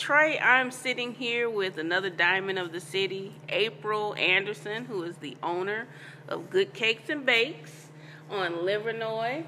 Detroit? 0.00 0.38
I'm 0.40 0.70
sitting 0.70 1.12
here 1.12 1.50
with 1.50 1.76
another 1.76 2.08
diamond 2.08 2.58
of 2.58 2.72
the 2.72 2.80
city, 2.80 3.34
April 3.50 4.14
Anderson, 4.14 4.86
who 4.86 5.02
is 5.02 5.18
the 5.18 5.36
owner 5.42 5.88
of 6.26 6.48
Good 6.48 6.72
Cakes 6.72 7.10
and 7.10 7.26
Bakes 7.26 7.88
on 8.30 8.64
Livernois 8.64 9.44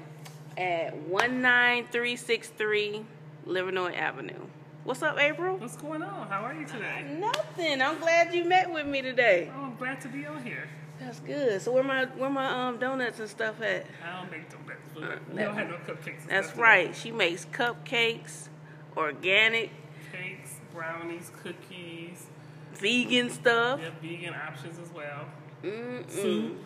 at 0.55 1.09
19363 1.09 3.03
Livernois 3.47 3.97
Avenue. 3.97 4.45
What's 4.83 5.01
up, 5.01 5.17
April? 5.17 5.57
What's 5.57 5.75
going 5.75 6.03
on? 6.03 6.27
How 6.27 6.45
are 6.45 6.53
you 6.53 6.67
today? 6.67 7.03
Nothing. 7.17 7.81
I'm 7.81 7.97
glad 7.97 8.31
you 8.31 8.45
met 8.45 8.71
with 8.71 8.85
me 8.85 9.01
today. 9.01 9.51
Oh, 9.57 9.63
I'm 9.63 9.75
glad 9.77 10.01
to 10.01 10.07
be 10.07 10.27
on 10.27 10.43
here. 10.43 10.69
That's 10.99 11.19
good. 11.19 11.63
So 11.63 11.71
where 11.71 11.83
my 11.83 12.05
where 12.05 12.29
my 12.29 12.67
um 12.67 12.77
donuts 12.77 13.19
and 13.19 13.27
stuff 13.27 13.59
at? 13.63 13.87
I 14.07 14.21
don't 14.21 14.29
make 14.29 14.47
donuts. 14.51 14.91
Uh, 14.95 15.17
we 15.31 15.35
that- 15.35 15.45
don't 15.45 15.55
have 15.55 15.69
no 15.69 15.77
cupcakes. 15.77 16.27
That's 16.29 16.55
right. 16.55 16.95
She 16.95 17.11
makes 17.11 17.45
cupcakes, 17.45 18.49
organic. 18.95 19.71
Cakes, 20.13 20.55
brownies, 20.73 21.31
cookies. 21.41 22.27
vegan 22.75 23.29
stuff. 23.29 23.79
Have 23.79 23.93
vegan 23.95 24.33
options 24.33 24.77
as 24.79 24.93
well. 24.93 25.25
Mm-mm. 25.63 26.09
Soup. 26.09 26.57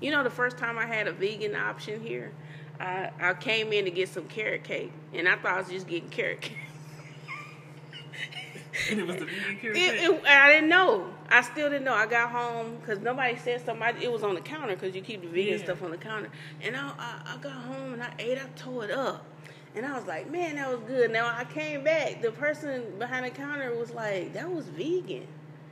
You 0.00 0.10
know, 0.10 0.22
the 0.24 0.30
first 0.30 0.58
time 0.58 0.76
I 0.78 0.86
had 0.86 1.06
a 1.06 1.12
vegan 1.12 1.54
option 1.54 2.00
here, 2.02 2.32
I, 2.80 3.10
I 3.20 3.34
came 3.34 3.72
in 3.72 3.84
to 3.84 3.90
get 3.90 4.08
some 4.08 4.24
carrot 4.24 4.64
cake, 4.64 4.92
and 5.14 5.28
I 5.28 5.36
thought 5.36 5.52
I 5.54 5.58
was 5.60 5.68
just 5.68 5.86
getting 5.86 6.08
carrot 6.10 6.40
cake. 6.42 6.56
And 8.88 8.98
it 9.00 9.06
was 9.06 9.16
the 9.16 9.24
vegan 9.26 9.58
carrot 9.60 9.76
It, 9.76 9.98
cake. 9.98 10.10
it, 10.10 10.24
I 10.26 10.48
didn't 10.52 10.68
know. 10.70 11.12
I 11.28 11.42
still 11.42 11.68
didn't 11.68 11.84
know. 11.84 11.92
I 11.92 12.06
got 12.06 12.30
home 12.30 12.76
because 12.80 12.98
nobody 13.00 13.36
said 13.36 13.64
something. 13.64 13.82
I, 13.82 13.90
it 14.00 14.10
was 14.10 14.22
on 14.22 14.34
the 14.34 14.40
counter 14.40 14.74
because 14.74 14.94
you 14.96 15.02
keep 15.02 15.20
the 15.22 15.28
vegan 15.28 15.58
Yeah. 15.58 15.64
stuff 15.64 15.82
on 15.82 15.90
the 15.90 15.96
counter. 15.98 16.30
And 16.62 16.74
I, 16.76 16.88
I, 16.98 17.34
I 17.34 17.36
got 17.42 17.52
home 17.52 17.92
and 17.94 18.02
I 18.02 18.12
ate. 18.18 18.38
I 18.38 18.46
tore 18.56 18.84
it 18.84 18.90
up. 18.92 19.24
And 19.74 19.86
I 19.86 19.96
was 19.96 20.06
like, 20.06 20.30
man, 20.30 20.56
that 20.56 20.68
was 20.68 20.80
good. 20.88 21.12
Now 21.12 21.26
I 21.26 21.44
came 21.44 21.84
back. 21.84 22.22
The 22.22 22.32
person 22.32 22.84
behind 22.98 23.24
the 23.24 23.30
counter 23.30 23.74
was 23.76 23.92
like, 23.92 24.32
that 24.32 24.50
was 24.50 24.66
vegan. 24.66 25.26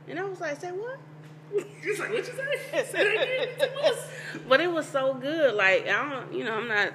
And 0.07 0.19
I 0.19 0.23
was 0.23 0.39
like, 0.39 0.59
say 0.61 0.71
what? 0.71 0.99
She's 1.83 1.99
like, 1.99 2.09
what 2.09 2.17
you 2.19 2.23
say? 2.23 2.85
Say 2.85 3.03
that 3.03 3.23
again. 3.23 3.59
Say 3.59 3.69
what? 3.81 4.09
But 4.47 4.61
it 4.61 4.71
was 4.71 4.87
so 4.87 5.13
good. 5.15 5.55
Like 5.55 5.87
I 5.87 6.09
don't, 6.09 6.33
you 6.33 6.43
know, 6.45 6.53
I'm 6.53 6.67
not, 6.67 6.93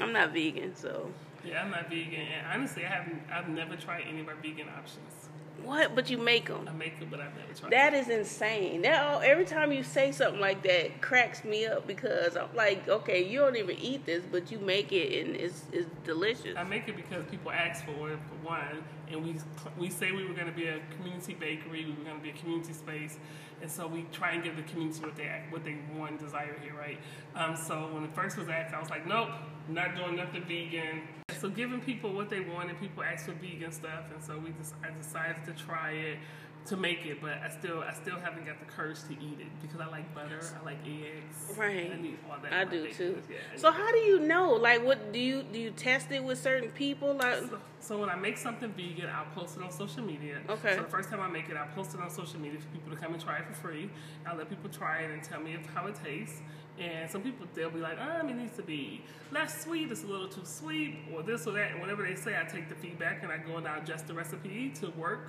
I'm 0.00 0.12
not 0.12 0.32
vegan. 0.32 0.74
So 0.76 1.10
Yeah, 1.44 1.62
I'm 1.62 1.70
not 1.70 1.88
vegan, 1.88 2.20
and 2.20 2.46
honestly, 2.52 2.84
I 2.84 2.88
haven't. 2.88 3.22
I've 3.32 3.48
never 3.48 3.76
tried 3.76 4.04
any 4.08 4.20
of 4.20 4.28
our 4.28 4.34
vegan 4.34 4.68
options. 4.76 5.25
What? 5.64 5.94
But 5.94 6.10
you 6.10 6.18
make 6.18 6.46
them. 6.46 6.68
I 6.68 6.72
make 6.72 6.98
them, 6.98 7.08
but 7.10 7.20
I've 7.20 7.34
never 7.36 7.52
tried. 7.54 7.72
That 7.72 7.94
is 7.94 8.08
insane. 8.08 8.82
That 8.82 9.04
all, 9.04 9.20
every 9.20 9.44
time 9.44 9.72
you 9.72 9.82
say 9.82 10.12
something 10.12 10.40
like 10.40 10.62
that 10.62 11.00
cracks 11.00 11.44
me 11.44 11.66
up 11.66 11.86
because 11.86 12.36
I'm 12.36 12.54
like, 12.54 12.88
okay, 12.88 13.26
you 13.26 13.40
don't 13.40 13.56
even 13.56 13.76
eat 13.78 14.06
this, 14.06 14.22
but 14.30 14.50
you 14.50 14.58
make 14.58 14.92
it 14.92 15.26
and 15.26 15.36
it's 15.36 15.64
it's 15.72 15.88
delicious. 16.04 16.56
I 16.56 16.64
make 16.64 16.88
it 16.88 16.96
because 16.96 17.24
people 17.26 17.50
ask 17.50 17.84
for 17.84 18.10
it 18.10 18.18
for 18.28 18.48
one, 18.48 18.82
and 19.10 19.24
we 19.24 19.36
we 19.78 19.90
say 19.90 20.12
we 20.12 20.24
were 20.24 20.34
going 20.34 20.48
to 20.48 20.52
be 20.52 20.68
a 20.68 20.80
community 20.96 21.34
bakery, 21.34 21.84
we 21.84 21.92
were 21.92 22.04
going 22.04 22.16
to 22.16 22.22
be 22.22 22.30
a 22.30 22.34
community 22.34 22.72
space, 22.72 23.18
and 23.62 23.70
so 23.70 23.86
we 23.86 24.06
try 24.12 24.32
and 24.32 24.44
give 24.44 24.56
the 24.56 24.62
community 24.62 25.00
what 25.00 25.16
they 25.16 25.42
what 25.50 25.64
they 25.64 25.76
want 25.96 26.12
and 26.12 26.20
desire 26.20 26.56
here, 26.62 26.74
right? 26.78 26.98
Um, 27.34 27.56
so 27.56 27.88
when 27.92 28.04
it 28.04 28.14
first 28.14 28.36
was 28.36 28.48
asked, 28.48 28.74
I 28.74 28.80
was 28.80 28.90
like, 28.90 29.06
nope, 29.06 29.30
not 29.68 29.96
doing 29.96 30.16
nothing 30.16 30.44
vegan. 30.44 31.02
So 31.46 31.52
giving 31.52 31.80
people 31.80 32.12
what 32.12 32.28
they 32.28 32.40
want, 32.40 32.70
and 32.70 32.80
people 32.80 33.04
ask 33.04 33.26
for 33.26 33.32
vegan 33.32 33.70
stuff, 33.70 34.06
and 34.12 34.20
so 34.20 34.36
we 34.36 34.50
just 34.58 34.74
I 34.82 34.90
decided 35.00 35.44
to 35.44 35.52
try 35.52 35.92
it 35.92 36.18
to 36.64 36.76
make 36.76 37.06
it, 37.06 37.22
but 37.22 37.34
I 37.34 37.50
still 37.50 37.84
I 37.86 37.92
still 37.92 38.18
haven't 38.18 38.46
got 38.46 38.58
the 38.58 38.64
courage 38.64 38.98
to 39.04 39.12
eat 39.12 39.38
it 39.38 39.46
because 39.62 39.78
I 39.78 39.86
like 39.86 40.12
butter, 40.12 40.40
I 40.60 40.64
like 40.64 40.78
eggs, 40.84 41.56
Right. 41.56 41.92
I 41.96 42.02
need 42.02 42.18
all 42.28 42.38
that. 42.42 42.52
I 42.52 42.64
do 42.64 42.92
too. 42.92 43.22
yeah, 43.30 43.36
I 43.54 43.58
So 43.58 43.70
how 43.70 43.92
do 43.92 43.98
you 43.98 44.18
know? 44.18 44.54
Like, 44.54 44.84
what 44.84 45.12
do 45.12 45.20
you 45.20 45.44
do? 45.44 45.60
You 45.60 45.70
test 45.70 46.10
it 46.10 46.24
with 46.24 46.40
certain 46.40 46.70
people? 46.70 47.14
Like, 47.14 47.38
So, 47.38 47.58
so 47.78 48.00
when 48.00 48.10
I 48.10 48.16
make 48.16 48.38
something 48.38 48.72
vegan, 48.72 49.08
I'll 49.08 49.32
post 49.32 49.56
it 49.56 49.62
on 49.62 49.70
social 49.70 50.02
media. 50.02 50.38
Okay. 50.48 50.74
So 50.74 50.82
the 50.82 50.88
first 50.88 51.10
time 51.10 51.20
I 51.20 51.28
make 51.28 51.48
it, 51.48 51.56
I'll 51.56 51.72
post 51.76 51.94
it 51.94 52.00
on 52.00 52.10
social 52.10 52.40
media 52.40 52.58
for 52.58 52.66
people 52.76 52.90
to 52.90 52.96
come 52.96 53.12
and 53.14 53.22
try 53.22 53.38
it 53.38 53.46
for 53.46 53.54
free. 53.54 53.88
I'll 54.26 54.36
let 54.36 54.48
people 54.50 54.68
try 54.68 55.02
it 55.02 55.12
and 55.12 55.22
tell 55.22 55.40
me 55.40 55.54
if, 55.54 55.64
how 55.66 55.86
it 55.86 55.94
tastes. 56.04 56.40
And 56.78 57.10
some 57.10 57.22
people 57.22 57.46
they'll 57.54 57.70
be 57.70 57.80
like, 57.80 57.98
um, 57.98 58.28
it 58.28 58.36
needs 58.36 58.56
to 58.56 58.62
be 58.62 59.02
less 59.32 59.62
sweet, 59.62 59.90
it's 59.90 60.04
a 60.04 60.06
little 60.06 60.28
too 60.28 60.44
sweet, 60.44 60.98
or 61.14 61.22
this 61.22 61.46
or 61.46 61.52
that. 61.52 61.72
And 61.72 61.80
whatever 61.80 62.02
they 62.02 62.14
say, 62.14 62.38
I 62.38 62.44
take 62.44 62.68
the 62.68 62.74
feedback 62.74 63.22
and 63.22 63.32
I 63.32 63.38
go 63.38 63.56
and 63.56 63.66
I 63.66 63.78
adjust 63.78 64.06
the 64.06 64.14
recipe 64.14 64.72
to 64.80 64.90
work. 64.90 65.28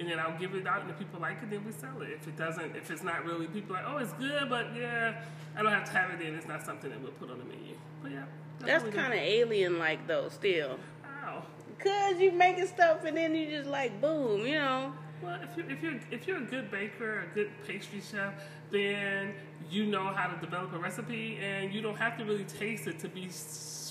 And 0.00 0.08
then 0.08 0.20
I'll 0.20 0.38
give 0.38 0.54
it 0.54 0.64
out, 0.64 0.82
and 0.82 0.90
if 0.90 0.98
people 0.98 1.20
like 1.20 1.42
it, 1.42 1.50
then 1.50 1.64
we 1.64 1.72
sell 1.72 2.00
it. 2.02 2.10
If 2.10 2.28
it 2.28 2.36
doesn't, 2.36 2.76
if 2.76 2.88
it's 2.88 3.02
not 3.02 3.24
really, 3.24 3.48
people 3.48 3.74
are 3.74 3.82
like, 3.82 3.92
oh, 3.92 3.98
it's 3.98 4.12
good, 4.12 4.48
but 4.48 4.68
yeah, 4.76 5.22
I 5.56 5.62
don't 5.62 5.72
have 5.72 5.86
to 5.86 5.90
have 5.90 6.10
it. 6.10 6.20
Then 6.20 6.34
it's 6.34 6.46
not 6.46 6.64
something 6.64 6.88
that 6.88 7.00
we'll 7.02 7.10
put 7.12 7.30
on 7.30 7.38
the 7.38 7.44
menu. 7.44 7.74
But 8.00 8.12
yeah, 8.12 8.24
that's 8.60 8.84
do. 8.84 8.92
kind 8.92 9.12
of 9.12 9.18
alien, 9.18 9.78
like 9.78 10.06
though. 10.06 10.28
Still, 10.28 10.78
Ow. 11.24 11.42
cause 11.80 12.20
you're 12.20 12.32
making 12.32 12.68
stuff 12.68 13.04
and 13.04 13.16
then 13.16 13.34
you 13.34 13.50
just 13.50 13.68
like 13.68 14.00
boom, 14.00 14.46
you 14.46 14.54
know. 14.54 14.92
Well, 15.20 15.40
if 15.42 15.56
you're 15.56 15.68
if 15.68 15.82
you're 15.82 16.00
if 16.12 16.28
you're 16.28 16.38
a 16.38 16.46
good 16.46 16.70
baker, 16.70 17.24
a 17.30 17.34
good 17.34 17.50
pastry 17.66 18.00
chef, 18.00 18.34
then 18.70 19.34
you 19.70 19.86
know 19.86 20.04
how 20.08 20.28
to 20.28 20.40
develop 20.40 20.72
a 20.72 20.78
recipe, 20.78 21.38
and 21.42 21.72
you 21.72 21.80
don't 21.82 21.96
have 21.96 22.16
to 22.18 22.24
really 22.24 22.44
taste 22.44 22.86
it 22.86 22.98
to 23.00 23.08
be 23.08 23.28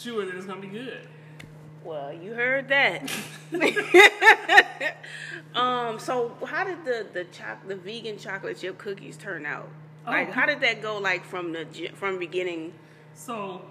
sure 0.02 0.26
that 0.26 0.36
it's 0.36 0.46
gonna 0.46 0.62
be 0.62 0.68
good. 0.68 1.08
Well, 1.84 2.12
you 2.12 2.34
heard 2.34 2.68
that. 2.70 3.10
um, 5.56 6.00
so 6.00 6.36
how 6.46 6.64
did 6.64 6.84
the 6.86 7.08
the 7.14 7.26
choc 7.26 7.68
the 7.68 7.76
vegan 7.76 8.18
chocolate 8.18 8.58
chip 8.60 8.78
cookies 8.78 9.18
turn 9.18 9.46
out? 9.46 9.70
Like, 10.06 10.30
Oh. 10.30 10.32
how 10.32 10.46
did 10.46 10.62
that 10.62 10.82
go? 10.82 10.98
Like 10.98 11.26
from 11.26 11.54
the 11.54 11.66
from 11.96 12.18
beginning? 12.20 12.74
So, 13.14 13.62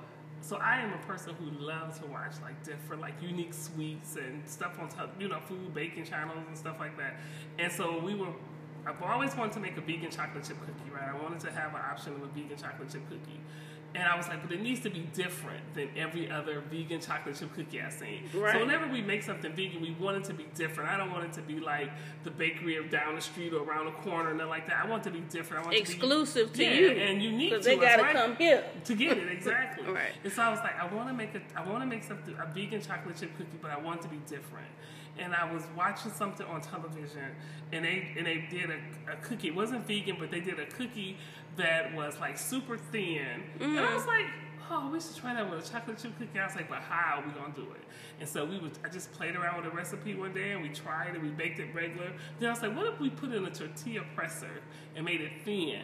so 0.40 0.56
I 0.56 0.80
am 0.80 0.92
a 0.92 0.98
person 1.06 1.34
who 1.38 1.64
loves 1.64 1.98
to 2.00 2.06
watch 2.06 2.32
like 2.42 2.62
different, 2.64 3.00
like 3.02 3.14
unique 3.22 3.54
sweets 3.54 4.16
and 4.16 4.42
stuff 4.48 4.78
on 4.80 4.88
top, 4.88 5.14
you 5.20 5.28
know, 5.28 5.40
food 5.48 5.74
baking 5.74 6.04
channels 6.04 6.38
and 6.46 6.56
stuff 6.56 6.76
like 6.78 6.96
that. 6.98 7.16
And 7.58 7.72
so 7.72 7.98
we 8.00 8.14
were. 8.14 8.28
I've 8.86 9.02
always 9.02 9.36
wanted 9.36 9.52
to 9.54 9.60
make 9.60 9.76
a 9.76 9.80
vegan 9.80 10.10
chocolate 10.10 10.44
chip 10.44 10.58
cookie, 10.60 10.91
right? 10.94 11.08
I 11.10 11.20
wanted 11.20 11.41
to 11.41 11.50
have 11.50 11.74
an 11.74 11.80
option 11.80 12.14
of 12.14 12.22
a 12.22 12.26
vegan 12.26 12.56
chocolate 12.56 12.88
chip 12.91 13.02
cookie. 13.08 13.41
And 13.94 14.04
I 14.04 14.14
was 14.14 14.28
like, 14.28 14.42
but 14.42 14.52
it 14.52 14.60
needs 14.60 14.80
to 14.80 14.91
be 14.91 15.08
different 15.14 15.62
than 15.74 15.88
every 15.97 16.30
other 16.30 16.60
vegan 16.70 17.00
chocolate 17.00 17.34
chip 17.36 17.54
cookie 17.54 17.80
I've 17.80 17.94
seen. 17.94 18.24
Right. 18.34 18.52
So 18.52 18.58
whenever 18.60 18.86
we 18.88 19.00
make 19.00 19.22
something 19.22 19.50
vegan, 19.52 19.80
we 19.80 19.92
want 19.98 20.19
it 20.19 20.24
to 20.24 20.34
be 20.34 20.47
different. 20.54 20.91
I 20.91 20.98
don't 20.98 21.10
want 21.10 21.24
it 21.24 21.32
to 21.34 21.41
be 21.41 21.60
like 21.60 21.91
the 22.22 22.30
bakery 22.30 22.76
of 22.76 22.91
down 22.91 23.14
the 23.14 23.22
street 23.22 23.54
or 23.54 23.62
around 23.62 23.86
the 23.86 23.92
corner 23.92 24.30
and 24.30 24.38
nothing 24.38 24.50
like 24.50 24.66
that. 24.66 24.84
I 24.84 24.86
want 24.86 25.06
it 25.06 25.10
to 25.10 25.14
be 25.19 25.20
different. 25.30 25.62
I 25.62 25.66
want 25.69 25.76
it 25.78 25.86
to 25.86 25.91
be- 25.92 25.97
Exclusive 25.97 26.52
to 26.52 26.62
yeah, 26.62 26.70
you. 26.72 26.88
and 26.91 27.22
unique 27.22 27.50
Because 27.52 27.64
to 27.64 27.70
they 27.70 27.76
gotta 27.78 28.02
right? 28.02 28.14
come 28.14 28.36
here. 28.36 28.64
to 28.84 28.94
get 28.94 29.16
it 29.16 29.32
exactly. 29.32 29.86
Right. 29.92 30.12
And 30.24 30.32
so 30.32 30.42
I 30.42 30.50
was 30.50 30.58
like, 30.58 30.78
I 30.78 30.92
want 30.92 31.08
to 31.08 31.14
make 31.14 31.34
a, 31.34 31.41
I 31.58 31.66
want 31.66 31.80
to 31.82 31.86
make 31.86 32.03
something 32.04 32.34
a 32.38 32.47
vegan 32.53 32.82
chocolate 32.82 33.16
chip 33.16 33.30
cookie, 33.38 33.56
but 33.62 33.70
I 33.70 33.78
want 33.78 34.00
it 34.00 34.03
to 34.03 34.08
be 34.08 34.18
different. 34.28 34.66
And 35.18 35.34
I 35.34 35.50
was 35.50 35.62
watching 35.74 36.12
something 36.12 36.47
on 36.47 36.60
television, 36.60 37.22
and 37.72 37.86
they 37.86 38.08
and 38.18 38.26
they 38.26 38.44
did 38.50 38.68
a, 38.68 39.12
a 39.12 39.16
cookie. 39.22 39.48
It 39.48 39.54
wasn't 39.54 39.86
vegan, 39.86 40.16
but 40.20 40.30
they 40.30 40.41
did 40.41 40.58
a 40.60 40.66
cookie 40.66 41.16
that 41.56 41.94
was 41.94 42.18
like 42.20 42.38
super 42.38 42.76
thin. 42.76 43.42
And 43.60 43.78
I 43.78 43.82
mm-hmm. 43.82 43.94
was 43.94 44.06
like, 44.06 44.26
oh, 44.70 44.90
we 44.90 45.00
should 45.00 45.16
try 45.16 45.34
that 45.34 45.50
with 45.50 45.66
a 45.66 45.70
chocolate 45.70 45.98
chip 45.98 46.18
cookie. 46.18 46.38
I 46.38 46.46
was 46.46 46.56
like, 46.56 46.68
but 46.68 46.78
how 46.78 47.20
are 47.20 47.26
we 47.26 47.32
gonna 47.32 47.54
do 47.54 47.62
it? 47.62 47.82
And 48.20 48.28
so 48.28 48.44
we 48.44 48.58
would, 48.58 48.78
I 48.84 48.88
just 48.88 49.12
played 49.12 49.36
around 49.36 49.62
with 49.62 49.72
a 49.72 49.76
recipe 49.76 50.14
one 50.14 50.32
day, 50.32 50.52
and 50.52 50.62
we 50.62 50.70
tried 50.70 51.14
it. 51.14 51.22
We 51.22 51.28
baked 51.28 51.58
it 51.58 51.74
regular. 51.74 52.12
Then 52.38 52.48
I 52.48 52.52
was 52.52 52.62
like, 52.62 52.74
what 52.74 52.86
if 52.86 53.00
we 53.00 53.10
put 53.10 53.30
it 53.30 53.36
in 53.36 53.44
a 53.44 53.50
tortilla 53.50 54.02
presser 54.14 54.62
and 54.94 55.04
made 55.04 55.20
it 55.20 55.32
thin? 55.44 55.82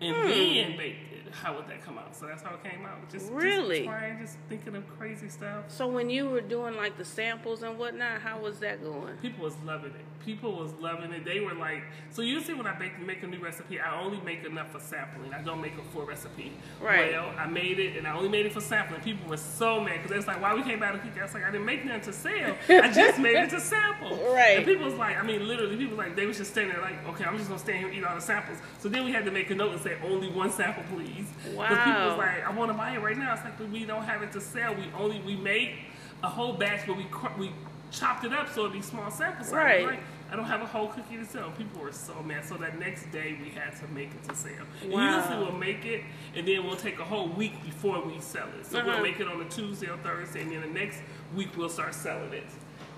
and 0.00 0.16
hmm. 0.16 0.28
then 0.28 0.76
baked 0.76 1.07
it, 1.07 1.07
how 1.32 1.54
would 1.56 1.66
that 1.68 1.82
come 1.84 1.98
out? 1.98 2.14
So 2.16 2.26
that's 2.26 2.42
how 2.42 2.54
it 2.54 2.62
came 2.64 2.84
out. 2.84 3.08
Just 3.10 3.30
Really? 3.32 3.78
just 3.80 3.88
trying, 3.88 4.18
just 4.20 4.36
thinking 4.48 4.74
of 4.76 4.88
crazy 4.98 5.28
stuff. 5.28 5.64
So 5.68 5.86
when 5.86 6.10
you 6.10 6.28
were 6.28 6.40
doing 6.40 6.76
like 6.76 6.96
the 6.98 7.04
samples 7.04 7.62
and 7.62 7.78
whatnot, 7.78 8.20
how 8.20 8.38
was 8.40 8.58
that 8.60 8.82
going? 8.82 9.16
People 9.22 9.44
was 9.44 9.54
loving 9.64 9.90
it. 9.92 10.04
People 10.24 10.52
was 10.56 10.72
loving 10.74 11.12
it. 11.12 11.24
They 11.24 11.40
were 11.40 11.54
like, 11.54 11.82
so 12.10 12.20
usually 12.22 12.54
when 12.54 12.66
I 12.66 12.74
bake, 12.78 12.98
make 13.00 13.22
a 13.22 13.26
new 13.26 13.38
recipe, 13.38 13.80
I 13.80 13.98
only 14.02 14.20
make 14.20 14.44
enough 14.44 14.72
for 14.72 14.80
sampling. 14.80 15.32
I 15.32 15.40
don't 15.40 15.60
make 15.62 15.72
a 15.78 15.82
full 15.92 16.04
recipe. 16.04 16.52
Right. 16.82 17.12
Well, 17.12 17.32
I 17.38 17.46
made 17.46 17.78
it, 17.78 17.96
and 17.96 18.06
I 18.06 18.14
only 18.14 18.28
made 18.28 18.44
it 18.44 18.52
for 18.52 18.60
sampling. 18.60 19.00
People 19.00 19.30
were 19.30 19.36
so 19.38 19.80
mad 19.80 19.94
because 19.96 20.10
they 20.10 20.16
was 20.16 20.26
like, 20.26 20.42
"Why 20.42 20.54
we 20.54 20.62
can't 20.62 20.80
buy 20.80 20.92
the 20.92 20.98
cookie?" 20.98 21.20
I 21.20 21.22
was 21.22 21.32
like, 21.32 21.44
"I 21.44 21.50
didn't 21.50 21.64
make 21.64 21.84
nothing 21.84 22.02
to 22.02 22.12
sell. 22.12 22.56
I 22.68 22.90
just 22.92 23.18
made 23.18 23.36
it 23.36 23.50
to 23.50 23.60
sample." 23.60 24.10
Right. 24.34 24.58
And 24.58 24.66
people 24.66 24.84
was 24.84 24.94
like, 24.96 25.16
I 25.16 25.22
mean, 25.22 25.48
literally, 25.48 25.76
people 25.76 25.96
was 25.96 26.06
like, 26.06 26.16
they 26.16 26.26
was 26.26 26.36
just 26.36 26.50
standing 26.50 26.74
there 26.74 26.82
like, 26.82 27.06
"Okay, 27.08 27.24
I'm 27.24 27.38
just 27.38 27.48
gonna 27.48 27.58
stand 27.60 27.78
here 27.78 27.88
and 27.88 27.96
eat 27.96 28.04
all 28.04 28.14
the 28.14 28.20
samples." 28.20 28.58
So 28.80 28.88
then 28.90 29.04
we 29.06 29.12
had 29.12 29.24
to 29.24 29.30
make 29.30 29.48
a 29.50 29.54
note 29.54 29.72
and 29.72 29.80
say, 29.80 29.96
"Only 30.04 30.28
one 30.28 30.50
sample, 30.52 30.82
please." 30.94 31.17
Because 31.44 31.78
people 31.84 32.08
was 32.08 32.18
like, 32.18 32.46
"I 32.46 32.50
want 32.52 32.70
to 32.70 32.76
buy 32.76 32.92
it 32.94 32.98
right 33.00 33.16
now." 33.16 33.32
It's 33.34 33.44
like, 33.44 33.58
but 33.58 33.68
we 33.70 33.84
don't 33.84 34.04
have 34.04 34.22
it 34.22 34.32
to 34.32 34.40
sell. 34.40 34.74
We 34.74 34.84
only 34.96 35.20
we 35.20 35.36
made 35.36 35.74
a 36.22 36.28
whole 36.28 36.52
batch, 36.54 36.86
but 36.86 36.96
we 36.96 37.04
cr- 37.04 37.38
we 37.38 37.50
chopped 37.90 38.24
it 38.24 38.32
up 38.32 38.52
so 38.52 38.60
it'd 38.62 38.72
be 38.72 38.82
small 38.82 39.10
samples. 39.10 39.50
Right. 39.52 39.86
Like, 39.86 40.00
I 40.30 40.36
don't 40.36 40.44
have 40.44 40.60
a 40.60 40.66
whole 40.66 40.88
cookie 40.88 41.16
to 41.16 41.24
sell. 41.24 41.50
People 41.52 41.80
were 41.80 41.90
so 41.92 42.22
mad. 42.22 42.44
So 42.44 42.56
that 42.58 42.78
next 42.78 43.10
day 43.10 43.38
we 43.42 43.48
had 43.48 43.74
to 43.76 43.88
make 43.94 44.10
it 44.10 44.28
to 44.28 44.34
sell. 44.34 44.52
And 44.82 44.92
Wow. 44.92 45.16
usually 45.16 45.38
we'll 45.42 45.56
make 45.58 45.86
it 45.86 46.02
and 46.36 46.46
then 46.46 46.66
we'll 46.66 46.76
take 46.76 46.98
a 47.00 47.04
whole 47.04 47.28
week 47.28 47.54
before 47.64 48.04
we 48.04 48.20
sell 48.20 48.46
it. 48.60 48.66
So 48.66 48.78
Uh-huh. 48.78 48.88
we'll 48.90 49.02
make 49.02 49.20
it 49.20 49.26
on 49.26 49.40
a 49.40 49.48
Tuesday 49.48 49.88
or 49.88 49.96
Thursday 49.98 50.42
and 50.42 50.52
then 50.52 50.60
the 50.60 50.66
next 50.78 51.00
week 51.34 51.56
we'll 51.56 51.70
start 51.70 51.94
selling 51.94 52.34
it. 52.34 52.44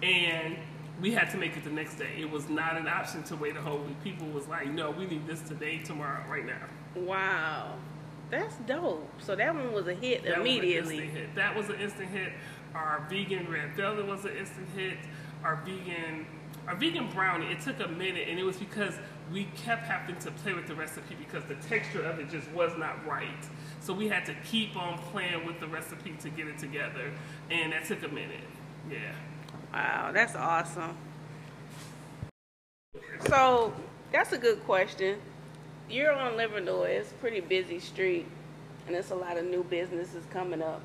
And 0.03 0.57
we 1.01 1.13
had 1.13 1.31
to 1.31 1.37
make 1.37 1.57
it 1.57 1.63
the 1.63 1.71
next 1.71 1.95
day. 2.01 2.11
It 2.19 2.29
was 2.29 2.49
not 2.49 2.77
an 2.77 2.89
option 2.89 3.23
to 3.25 3.37
wait 3.37 3.57
a 3.57 3.61
whole 3.61 3.79
week. 3.79 4.03
People 4.03 4.27
was 4.29 4.49
like, 4.49 4.67
no, 4.67 4.91
we 4.91 5.07
need 5.07 5.25
this 5.29 5.41
today, 5.43 5.79
tomorrow, 5.79 6.25
right 6.29 6.45
now. 6.45 6.67
Wow. 6.97 7.75
That's 8.31 8.57
dope. 8.67 9.09
So 9.21 9.35
that 9.35 9.55
one 9.55 9.73
was 9.73 9.89
a 9.89 9.95
hit 9.95 10.25
That 10.25 10.39
immediately. 10.39 10.99
instant 10.99 11.19
hit. 11.19 11.35
That 11.35 11.57
was 11.57 11.69
an 11.69 11.81
instant 11.81 12.11
hit. 12.11 12.33
Our 12.75 13.05
vegan 13.11 13.51
red 13.51 13.75
velvet 13.75 14.07
was 14.07 14.25
an 14.25 14.37
instant 14.37 14.69
hit. 14.77 14.99
Our 15.43 15.57
vegan 15.65 16.27
our 16.69 16.77
vegan 16.77 17.09
brownie. 17.11 17.47
It 17.47 17.61
took 17.61 17.81
a 17.81 17.89
minute, 17.89 18.29
and 18.29 18.39
it 18.39 18.45
was 18.45 18.57
because 18.57 18.95
we 19.33 19.45
kept 19.57 19.87
having 19.87 20.17
to 20.17 20.31
play 20.31 20.53
with 20.53 20.67
the 20.67 20.75
recipe 20.75 21.17
because 21.17 21.43
the 21.45 21.55
texture 21.57 22.03
of 22.03 22.19
it 22.19 22.31
just 22.31 22.49
was 22.53 22.73
not 22.79 23.05
right. 23.07 23.49
So 23.81 23.93
we 23.93 24.09
had 24.09 24.25
to 24.27 24.35
keep 24.45 24.77
on 24.77 24.99
playing 24.99 25.47
with 25.47 25.59
the 25.59 25.67
recipe 25.67 26.13
to 26.21 26.29
get 26.29 26.47
it 26.47 26.59
together, 26.59 27.11
and 27.51 27.73
that 27.73 27.87
took 27.87 28.03
a 28.03 28.09
minute. 28.09 28.45
Yeah. 28.91 29.15
Wow, 29.73 30.13
that's 30.13 30.35
awesome. 30.35 30.97
So 33.27 33.73
that's 34.13 34.33
a 34.33 34.39
good 34.39 34.63
question. 34.65 35.19
You're 35.91 36.13
on 36.13 36.33
Livernois. 36.35 36.89
It's 36.89 37.11
a 37.11 37.15
pretty 37.15 37.41
busy 37.41 37.81
street, 37.81 38.27
and 38.87 38.95
it's 38.95 39.11
a 39.11 39.15
lot 39.15 39.37
of 39.37 39.45
new 39.45 39.65
businesses 39.65 40.25
coming 40.31 40.63
up. 40.63 40.81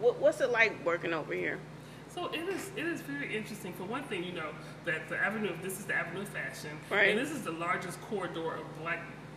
What, 0.00 0.18
what's 0.20 0.40
it 0.40 0.50
like 0.50 0.84
working 0.84 1.12
over 1.12 1.32
here? 1.34 1.58
So 2.14 2.26
it 2.26 2.46
is 2.48 2.70
it 2.76 2.84
is 2.84 3.00
very 3.00 3.34
interesting. 3.34 3.72
For 3.72 3.84
one 3.84 4.02
thing, 4.04 4.22
you 4.24 4.32
know 4.32 4.50
that 4.84 5.08
the 5.08 5.16
Avenue 5.16 5.52
this 5.62 5.78
is 5.78 5.86
the 5.86 5.94
Avenue 5.94 6.20
of 6.22 6.28
Fashion, 6.28 6.70
Right. 6.90 7.08
and 7.10 7.18
this 7.18 7.30
is 7.30 7.42
the 7.42 7.52
largest 7.52 8.00
corridor 8.02 8.54
of 8.56 8.82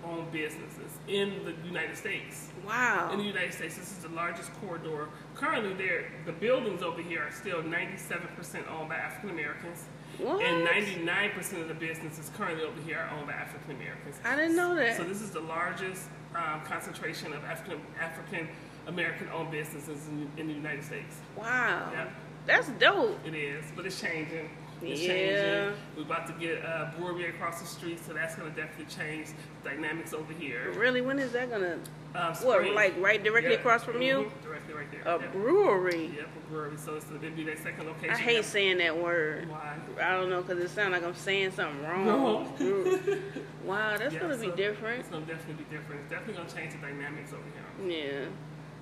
black-owned 0.05 0.31
businesses 0.31 0.91
in 1.07 1.43
the 1.43 1.53
United 1.67 1.97
States. 1.97 2.49
Wow. 2.65 3.09
In 3.11 3.19
the 3.19 3.25
United 3.25 3.53
States, 3.53 3.75
this 3.75 3.91
is 3.91 3.97
the 3.99 4.09
largest 4.09 4.51
corridor. 4.61 5.09
Currently, 5.35 5.73
there 5.73 6.11
the 6.25 6.31
buildings 6.31 6.81
over 6.81 7.01
here 7.01 7.23
are 7.23 7.31
still 7.31 7.61
97% 7.63 8.69
owned 8.71 8.89
by 8.89 8.95
African 8.95 9.31
Americans, 9.31 9.85
What? 10.17 10.43
and 10.43 10.67
99% 10.67 11.61
of 11.61 11.67
the 11.67 11.73
businesses 11.73 12.31
currently 12.35 12.63
over 12.63 12.81
here 12.81 12.99
are 12.99 13.17
owned 13.17 13.27
by 13.27 13.33
African 13.33 13.71
Americans. 13.75 14.17
I 14.23 14.35
didn't 14.35 14.55
know 14.55 14.75
that. 14.75 14.97
So 14.97 15.03
this 15.03 15.21
is 15.21 15.31
the 15.31 15.41
largest 15.41 16.07
um, 16.35 16.61
concentration 16.65 17.33
of 17.33 17.43
African 17.45 17.81
African 17.99 18.47
American 18.87 19.27
owned 19.29 19.51
businesses 19.51 20.07
in, 20.07 20.29
in 20.37 20.47
the 20.47 20.53
United 20.53 20.83
States. 20.83 21.15
Wow. 21.35 21.89
Yep. 21.93 22.11
That's 22.45 22.69
dope. 22.79 23.17
It 23.25 23.33
is, 23.33 23.65
but 23.75 23.87
it's 23.87 23.99
changing. 23.99 24.49
It's 24.81 25.01
Yeah. 25.01 25.07
changing. 25.07 25.77
We're 25.95 26.01
about 26.03 26.27
to 26.27 26.33
get 26.33 26.57
a 26.63 26.93
brewery 26.97 27.29
across 27.29 27.61
the 27.61 27.67
street, 27.67 27.99
so 27.99 28.13
that's 28.13 28.35
going 28.35 28.53
to 28.53 28.55
definitely 28.61 28.85
change 28.93 29.29
dynamics 29.63 30.13
over 30.13 30.31
here. 30.33 30.71
Really? 30.75 31.01
When 31.01 31.17
is 31.19 31.31
that 31.31 31.49
gonna? 31.49 31.79
Um, 32.13 32.33
What? 32.35 32.65
Like 32.73 32.93
right 32.99 33.23
directly 33.23 33.53
Yeah. 33.53 33.59
across 33.59 33.83
from 33.83 34.01
you? 34.01 34.31
Mhm. 34.31 34.43
Directly 34.43 34.73
right 34.73 34.91
there. 34.91 35.01
A 35.15 35.19
Yep. 35.19 35.31
brewery. 35.33 36.11
Yep, 36.15 36.27
a 36.35 36.49
brewery. 36.51 36.77
So 36.77 36.95
it's 36.95 37.05
going 37.05 37.21
to 37.21 37.29
be 37.31 37.43
that 37.45 37.57
second 37.59 37.87
location. 37.87 38.11
I 38.11 38.17
hate 38.17 38.45
saying 38.45 38.77
that 38.77 38.95
word. 38.97 39.49
Why? 39.49 39.75
I 40.01 40.11
don't 40.11 40.29
know 40.29 40.41
because 40.41 40.59
it 40.63 40.69
sounds 40.69 40.91
like 40.91 41.03
I'm 41.03 41.13
saying 41.15 41.51
something 41.51 41.83
wrong. 41.85 42.05
No. 42.05 42.47
Wow, 43.65 43.97
that's 43.97 44.13
Yeah, 44.13 44.19
gonna 44.19 44.37
be 44.37 44.51
different. 44.51 44.99
It's 44.99 45.09
going 45.09 45.25
to 45.25 45.33
definitely 45.33 45.63
be 45.63 45.75
different. 45.75 46.01
It's 46.01 46.11
definitely 46.11 46.35
going 46.35 46.47
to 46.47 46.55
change 46.55 46.73
the 46.73 46.77
dynamics 46.77 47.33
over 47.33 47.41
here. 47.87 47.97
Yeah. 47.97 48.25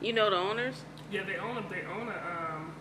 You 0.06 0.12
know 0.12 0.30
the 0.30 0.36
owners? 0.36 0.84
Yeah, 1.10 1.24
they 1.24 1.38
own 1.38 1.56
a 1.58 1.62
they 1.70 1.84
own 1.88 2.10
a 2.10 2.20
um, 2.20 2.74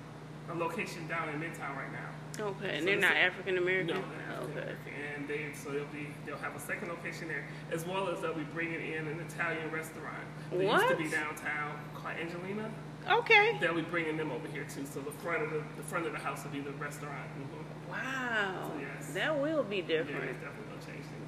a 0.50 0.54
location 0.58 1.06
down 1.06 1.28
in 1.28 1.36
Midtown 1.40 1.76
right 1.76 1.92
now. 1.92 2.10
Okay, 2.40 2.70
and 2.76 2.80
So 2.80 2.84
they're 2.86 2.96
not 2.96 3.16
African 3.16 3.58
American. 3.58 3.96
No, 3.96 4.44
okay. 4.44 4.72
And 5.14 5.28
they 5.28 5.50
so 5.54 5.70
they'll 5.70 5.84
be 5.86 6.08
they'll 6.24 6.38
have 6.38 6.56
a 6.56 6.60
second 6.60 6.88
location 6.88 7.28
there, 7.28 7.44
as 7.70 7.86
well 7.86 8.08
as 8.08 8.20
they'll 8.20 8.34
be 8.34 8.44
bringing 8.54 8.80
in 8.92 9.06
an 9.06 9.20
Italian 9.20 9.70
restaurant 9.70 10.24
that 10.50 10.62
used 10.62 10.88
to 10.88 10.96
be 10.96 11.08
downtown 11.10 11.78
called 11.94 12.16
Angelina. 12.20 12.70
Okay. 13.10 13.58
They'll 13.60 13.74
be 13.74 13.82
bringing 13.82 14.16
them 14.16 14.30
over 14.30 14.46
here 14.48 14.64
too. 14.64 14.86
So 14.86 15.00
the 15.00 15.10
front 15.10 15.42
of 15.42 15.50
the 15.50 15.62
the 15.76 15.82
front 15.82 16.06
of 16.06 16.12
the 16.12 16.18
house 16.18 16.44
will 16.44 16.52
be 16.52 16.60
the 16.60 16.72
restaurant. 16.72 17.28
Wow. 17.90 18.70
Yes. 18.80 19.12
That 19.12 19.38
will 19.40 19.62
be 19.64 19.76
Yeah, 19.78 19.86
different. 19.98 20.24
it's 20.24 20.40
definitely 20.40 20.68
gonna 20.70 20.86
change 20.86 21.04
things. 21.04 21.18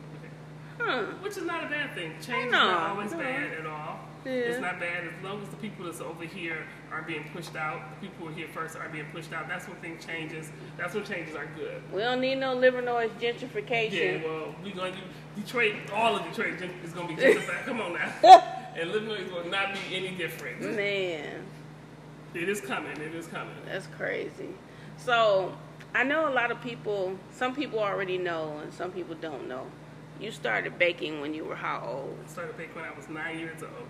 Huh. 0.79 1.03
Which 1.23 1.37
is 1.37 1.45
not 1.45 1.65
a 1.65 1.69
bad 1.69 1.95
thing. 1.95 2.13
Change 2.21 2.47
is 2.47 2.53
not 2.53 2.91
always 2.91 3.13
no. 3.13 3.19
bad 3.19 3.53
at 3.53 3.67
all. 3.67 3.84
Yeah. 4.25 4.33
It's 4.33 4.61
not 4.61 4.81
bad 4.81 5.05
as 5.05 5.13
long 5.25 5.43
as 5.43 5.49
the 5.49 5.57
people 5.57 5.85
that's 5.85 6.01
over 6.01 6.25
here 6.25 6.67
aren't 6.91 7.07
being 7.07 7.25
pushed 7.33 7.57
out. 7.57 7.81
The 8.01 8.09
people 8.09 8.27
who 8.27 8.33
are 8.33 8.37
here 8.37 8.49
first 8.49 8.77
are 8.77 8.89
being 8.89 9.05
pushed 9.13 9.33
out. 9.33 9.49
That's 9.49 9.69
when 9.69 9.77
things 9.79 10.05
changes. 10.05 10.51
That's 10.79 10.95
when 10.95 11.05
changes 11.05 11.37
are 11.37 11.47
good. 11.57 11.83
We 11.93 12.01
don't 12.01 12.21
need 12.21 12.37
no 12.37 12.57
Livernois 12.57 13.11
gentrification. 13.21 14.23
Yeah, 14.23 14.27
well, 14.29 14.55
we 14.65 14.73
gonna 14.73 14.93
do 14.93 14.99
Detroit. 15.43 15.75
All 15.93 16.17
of 16.17 16.25
Detroit 16.25 16.55
is 16.85 16.93
gonna 16.93 17.09
be 17.09 17.15
gentrified. 17.23 17.65
Come 17.67 17.81
on 17.81 17.93
now, 17.95 18.13
and 18.77 18.91
Livernois 18.91 19.31
will 19.33 19.51
not 19.51 19.75
be 19.75 19.97
any 19.97 20.11
different. 20.17 20.61
Man, 20.63 21.45
It 22.33 22.49
is 22.49 22.61
coming. 22.61 22.97
It 23.01 23.15
is 23.15 23.27
coming. 23.27 23.55
that's 23.67 23.87
crazy. 23.89 24.49
So 24.97 25.55
I 25.95 26.03
know 26.05 26.29
a 26.29 26.33
lot 26.33 26.51
of 26.51 26.61
people. 26.63 27.19
Some 27.33 27.55
people 27.55 27.79
already 27.81 28.17
know, 28.17 28.59
and 28.63 28.73
some 28.73 28.91
people 28.91 29.17
don't 29.21 29.49
know. 29.49 29.67
You 30.21 30.31
started 30.31 30.79
baking 30.79 31.21
when 31.21 31.35
you 31.35 31.45
were 31.45 31.57
how 31.57 31.83
old? 31.87 32.17
I 32.25 32.31
started 32.31 32.57
baking 32.57 32.77
when 32.77 32.85
I 32.85 32.93
was 32.97 33.09
nine 33.09 33.39
years 33.39 33.63
old. 33.63 33.89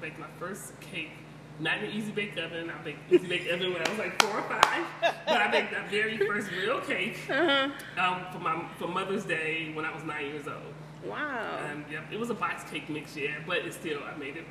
I 0.00 0.02
baked 0.04 0.18
my 0.18 0.26
first 0.38 0.72
cake. 0.80 1.10
Not 1.58 1.76
in 1.78 1.84
an 1.84 1.90
easy 1.90 2.10
bake 2.10 2.34
oven. 2.38 2.70
I 2.70 2.82
baked 2.82 3.12
easy 3.12 3.26
bake 3.26 3.50
oven 3.52 3.74
when 3.74 3.86
I 3.86 3.90
was 3.90 3.98
like 3.98 4.22
four 4.22 4.30
or 4.38 4.42
five. 4.44 4.86
But 5.02 5.42
I 5.42 5.50
baked 5.50 5.72
that 5.72 5.90
very 5.90 6.16
first 6.16 6.50
real 6.52 6.80
cake 6.80 7.18
Uh-huh. 7.28 7.68
um, 7.98 8.24
for 8.32 8.38
my 8.38 8.64
for 8.78 8.88
Mother's 8.88 9.24
Day 9.24 9.70
when 9.74 9.84
I 9.84 9.94
was 9.94 10.02
nine 10.04 10.24
years 10.26 10.46
old. 10.48 10.72
Wow. 11.04 11.58
Um, 11.70 11.84
yep, 11.90 12.04
it 12.10 12.18
was 12.18 12.30
a 12.30 12.34
box 12.34 12.70
cake 12.70 12.88
mix, 12.88 13.14
yeah, 13.14 13.32
but 13.46 13.58
it's 13.58 13.76
still 13.76 14.00
I 14.02 14.16
made 14.18 14.36
it 14.38 14.44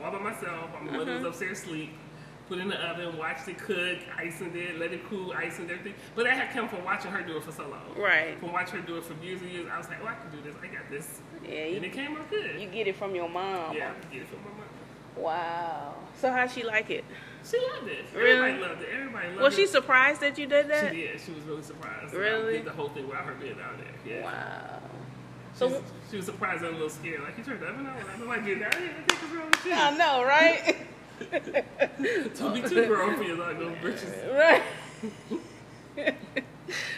all 0.00 0.12
by 0.12 0.18
myself. 0.20 0.70
My 0.84 0.92
mother 0.98 1.14
was 1.16 1.24
upstairs 1.24 1.58
asleep. 1.58 1.90
Put 2.52 2.58
it 2.58 2.62
in 2.64 2.68
the 2.68 2.86
oven, 2.86 3.16
watched 3.16 3.48
it 3.48 3.56
cook, 3.56 3.96
icing 4.14 4.54
it, 4.54 4.78
let 4.78 4.92
it 4.92 5.08
cool, 5.08 5.32
icing 5.32 5.70
everything. 5.70 5.94
But 6.14 6.24
that 6.24 6.34
had 6.36 6.50
come 6.50 6.68
from 6.68 6.84
watching 6.84 7.10
her 7.10 7.22
do 7.22 7.38
it 7.38 7.44
for 7.44 7.50
so 7.50 7.62
long. 7.62 7.80
Right. 7.96 8.38
From 8.40 8.52
watching 8.52 8.82
her 8.82 8.86
do 8.86 8.98
it 8.98 9.04
for 9.04 9.14
years 9.24 9.40
and 9.40 9.50
years, 9.50 9.68
I 9.72 9.78
was 9.78 9.88
like, 9.88 10.00
oh, 10.02 10.06
I 10.06 10.16
can 10.16 10.30
do 10.30 10.42
this. 10.44 10.54
I 10.62 10.66
got 10.66 10.90
this. 10.90 11.22
Yeah, 11.42 11.50
and 11.60 11.76
you, 11.76 11.80
it 11.80 11.94
came 11.94 12.14
out 12.14 12.28
good. 12.28 12.60
you 12.60 12.68
get 12.68 12.86
it 12.86 12.96
from 12.96 13.14
your 13.14 13.30
mom. 13.30 13.74
yeah, 13.74 13.92
I 13.98 14.12
get 14.12 14.20
it 14.24 14.28
from 14.28 14.40
my 14.40 14.50
mom. 14.50 15.24
Wow. 15.24 15.94
So 16.20 16.30
how 16.30 16.46
she 16.46 16.62
like 16.62 16.90
it? 16.90 17.06
She 17.42 17.58
loved 17.58 17.88
it. 17.88 18.04
Really? 18.14 18.32
Everybody 18.32 18.68
loved 18.68 18.82
it. 18.82 18.88
Everybody 18.92 19.28
loved 19.28 19.40
Was 19.40 19.54
it. 19.54 19.56
she 19.56 19.66
surprised 19.66 20.20
that 20.20 20.36
you 20.36 20.46
did 20.46 20.68
that? 20.68 20.90
She 20.92 21.00
did. 21.00 21.20
She 21.22 21.32
was 21.32 21.44
really 21.44 21.62
surprised. 21.62 22.12
Really? 22.12 22.56
I 22.56 22.56
did 22.58 22.66
the 22.66 22.72
whole 22.72 22.90
thing 22.90 23.08
without 23.08 23.24
her 23.24 23.34
being 23.36 23.56
out 23.62 23.78
there. 23.78 24.14
Yeah. 24.14 24.24
Wow. 24.24 24.82
She 25.56 25.64
was, 25.64 25.72
So 25.72 25.82
she 26.10 26.16
was 26.18 26.26
surprised 26.26 26.62
and 26.62 26.68
a 26.68 26.72
little 26.72 26.90
scared. 26.90 27.22
Like, 27.22 27.38
you 27.38 27.44
turned 27.44 27.60
the 27.60 27.68
oven 27.68 27.86
on? 27.86 27.96
I'm 28.12 28.28
like, 28.28 28.44
get 28.44 28.60
down 28.60 28.72
here. 28.78 28.92
What 28.92 29.08
the 29.08 29.14
heck 29.14 29.24
is 29.24 29.30
wrong 29.30 29.50
with 29.50 29.64
you? 29.64 29.72
I 29.72 29.96
know, 29.96 30.22
right? 30.22 30.76
Don't 31.30 32.54
be 32.54 32.62
too 32.68 32.86
grown 32.86 33.16
for 33.16 33.22
your 33.22 33.36
like 33.36 33.58
those 33.58 33.76
britches. 33.80 34.12
right. 34.32 34.62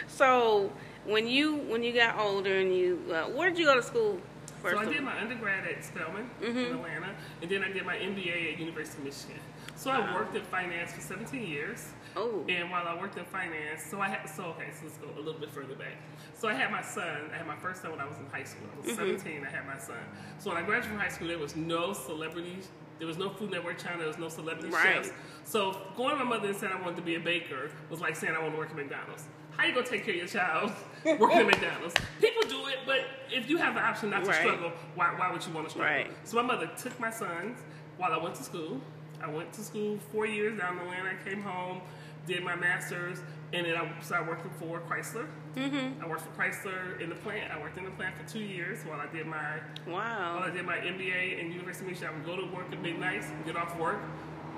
so 0.07 0.71
when 1.05 1.27
you 1.27 1.55
when 1.57 1.83
you 1.83 1.93
got 1.93 2.17
older 2.17 2.59
and 2.59 2.75
you 2.75 2.99
uh, 3.13 3.23
where 3.29 3.49
did 3.49 3.59
you 3.59 3.65
go 3.65 3.75
to 3.75 3.83
school 3.83 4.19
first? 4.61 4.75
So 4.75 4.81
I 4.81 4.85
did 4.85 5.03
my 5.03 5.19
undergrad 5.19 5.65
at 5.67 5.83
Spelman 5.83 6.29
Mm-hmm. 6.41 6.57
in 6.57 6.65
Atlanta, 6.75 7.15
and 7.41 7.49
then 7.51 7.63
I 7.63 7.71
did 7.71 7.85
my 7.85 7.95
MBA 7.95 8.53
at 8.53 8.59
University 8.59 8.97
of 8.99 9.05
Michigan. 9.05 9.39
So 9.75 9.91
I 9.91 10.13
worked 10.15 10.35
in 10.35 10.43
finance 10.43 10.93
for 10.93 11.01
17 11.01 11.45
years. 11.45 11.87
Oh. 12.15 12.45
And 12.47 12.71
while 12.71 12.87
I 12.87 12.95
worked 12.97 13.17
in 13.17 13.25
finance, 13.25 13.83
so 13.91 13.99
I 13.99 14.07
had 14.07 14.25
so 14.29 14.43
okay, 14.55 14.67
so 14.71 14.85
let's 14.85 14.97
go 14.99 15.07
a 15.17 15.21
little 15.21 15.39
bit 15.39 15.51
further 15.51 15.75
back. 15.75 15.97
So 16.33 16.47
I 16.47 16.53
had 16.53 16.71
my 16.71 16.81
son. 16.81 17.29
I 17.33 17.37
had 17.37 17.45
my 17.45 17.57
first 17.57 17.81
son 17.81 17.91
when 17.91 17.99
I 17.99 18.05
was 18.07 18.17
in 18.17 18.25
high 18.31 18.45
school. 18.45 18.67
I 18.73 18.77
was 18.87 18.95
Mm-hmm. 18.95 19.17
17. 19.17 19.45
I 19.45 19.49
had 19.49 19.67
my 19.67 19.77
son. 19.77 19.97
So 20.39 20.49
when 20.51 20.57
I 20.57 20.65
graduated 20.65 20.91
from 20.91 20.99
high 20.99 21.09
school, 21.09 21.27
there 21.27 21.37
was 21.37 21.55
no 21.57 21.91
celebrities. 21.91 22.69
There 22.97 23.07
was 23.07 23.17
no 23.17 23.29
Food 23.29 23.51
Network 23.51 23.77
channel. 23.77 23.99
There 23.99 24.07
was 24.07 24.17
no 24.17 24.29
celebrity 24.29 24.69
Right. 24.69 25.03
chefs. 25.05 25.11
So 25.43 25.77
going 25.97 26.17
to 26.17 26.23
my 26.23 26.29
mother 26.29 26.47
and 26.47 26.55
saying 26.57 26.73
I 26.73 26.81
wanted 26.81 26.95
to 26.97 27.01
be 27.01 27.15
a 27.15 27.19
baker 27.19 27.69
was 27.89 27.99
like 28.01 28.15
saying 28.15 28.35
I 28.35 28.39
want 28.41 28.53
to 28.53 28.57
work 28.57 28.69
at 28.69 28.75
McDonald's. 28.75 29.25
How 29.57 29.65
you 29.65 29.73
gonna 29.73 29.85
take 29.85 30.03
care 30.03 30.13
of 30.13 30.17
your 30.17 30.27
child 30.27 30.71
working 31.05 31.37
at 31.39 31.45
McDonald's? 31.45 31.95
People 32.19 32.41
do 32.43 32.67
it, 32.67 32.79
but 32.85 33.01
if 33.31 33.49
you 33.49 33.57
have 33.57 33.73
the 33.73 33.81
option 33.81 34.09
not 34.09 34.23
to 34.25 34.29
Right. 34.29 34.41
struggle, 34.41 34.71
why, 34.95 35.13
why 35.17 35.31
would 35.31 35.45
you 35.45 35.53
want 35.53 35.67
to 35.67 35.71
struggle? 35.71 35.93
Right. 35.95 36.11
So 36.25 36.35
my 36.35 36.41
mother 36.41 36.69
took 36.77 36.97
my 36.99 37.09
sons 37.09 37.59
while 37.97 38.11
I 38.11 38.17
went 38.17 38.35
to 38.35 38.43
school. 38.43 38.81
I 39.21 39.29
went 39.29 39.53
to 39.53 39.61
school 39.61 39.97
four 40.11 40.25
years 40.25 40.59
down 40.59 40.75
the 40.77 40.83
line. 40.83 41.03
I 41.05 41.29
came 41.29 41.41
home, 41.41 41.79
did 42.25 42.43
my 42.43 42.55
master's, 42.55 43.21
and 43.53 43.65
then 43.65 43.75
I 43.75 43.91
started 44.01 44.27
working 44.27 44.51
for 44.59 44.81
Chrysler. 44.81 45.27
Mm-hmm. 45.55 46.03
I 46.03 46.07
worked 46.07 46.21
for 46.23 46.31
Chrysler 46.41 46.99
in 46.99 47.09
the 47.09 47.15
plant. 47.15 47.51
I 47.51 47.59
worked 47.61 47.77
in 47.77 47.85
the 47.85 47.91
plant 47.91 48.15
for 48.17 48.27
two 48.27 48.39
years 48.39 48.79
while 48.85 48.99
I 48.99 49.07
did 49.07 49.25
my 49.27 49.59
while 49.85 49.95
Wow. 49.95 50.43
I 50.45 50.49
did 50.49 50.65
my 50.65 50.77
MBA 50.77 51.39
in 51.39 51.51
University 51.51 51.85
of 51.85 51.91
Michigan. 51.91 52.09
I 52.13 52.17
would 52.17 52.25
go 52.25 52.35
to 52.35 52.55
work 52.55 52.71
at 52.71 52.81
midnight, 52.81 53.23
get 53.45 53.55
off 53.55 53.77
work, 53.79 53.99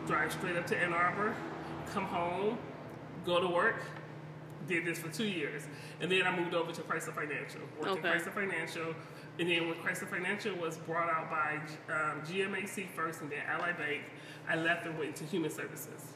drive 0.05 0.31
straight 0.31 0.55
up 0.55 0.65
to 0.67 0.77
Ann 0.77 0.93
Arbor, 0.93 1.36
come 1.93 2.05
home, 2.05 2.57
go 3.25 3.39
to 3.41 3.47
work. 3.47 3.83
Did 4.67 4.83
this 4.86 5.00
for 5.00 5.07
two 5.09 5.27
years, 5.27 5.63
and 6.01 6.12
then 6.12 6.24
I 6.24 6.36
moved 6.38 6.53
over 6.53 6.74
to 6.74 6.81
Chrysler 6.81 7.13
Financial. 7.13 7.62
Worked 7.79 8.00
Okay. 8.00 8.09
at 8.09 8.15
Chrysler 8.21 8.33
Financial, 8.33 8.93
and 9.39 9.50
then 9.50 9.67
when 9.67 9.77
Chrysler 9.77 10.08
Financial 10.08 10.56
was 10.56 10.77
brought 10.77 11.10
out 11.10 11.29
by 11.29 11.60
um, 11.94 12.22
GMAC 12.22 12.89
first, 12.89 13.22
and 13.22 13.29
then 13.29 13.39
Ally 13.48 13.72
Bank, 13.72 14.01
I 14.50 14.56
left 14.56 14.86
and 14.86 14.98
went 14.98 15.10
into 15.10 15.25
Human 15.25 15.51
Services. 15.51 16.13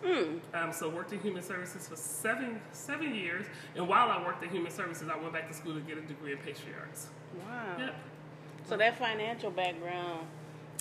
Um, 0.54 0.72
so 0.72 0.90
worked 0.90 1.14
in 1.14 1.20
Human 1.20 1.44
Services 1.44 1.88
for 1.88 1.96
seven 1.96 2.60
seven 2.72 3.14
years, 3.14 3.46
and 3.76 3.88
while 3.88 4.10
I 4.10 4.24
worked 4.26 4.44
in 4.44 4.50
Human 4.50 4.72
Services, 4.72 5.08
I 5.10 5.18
went 5.18 5.34
back 5.34 5.48
to 5.50 5.54
school 5.54 5.76
to 5.76 5.82
get 5.82 5.98
a 5.98 6.02
degree 6.02 6.32
in 6.32 6.38
pastry 6.40 6.74
arts. 6.80 7.08
Wow. 7.48 7.76
Yep. 7.78 7.96
So 8.68 8.78
that 8.78 8.98
financial 8.98 9.52
background 9.52 10.26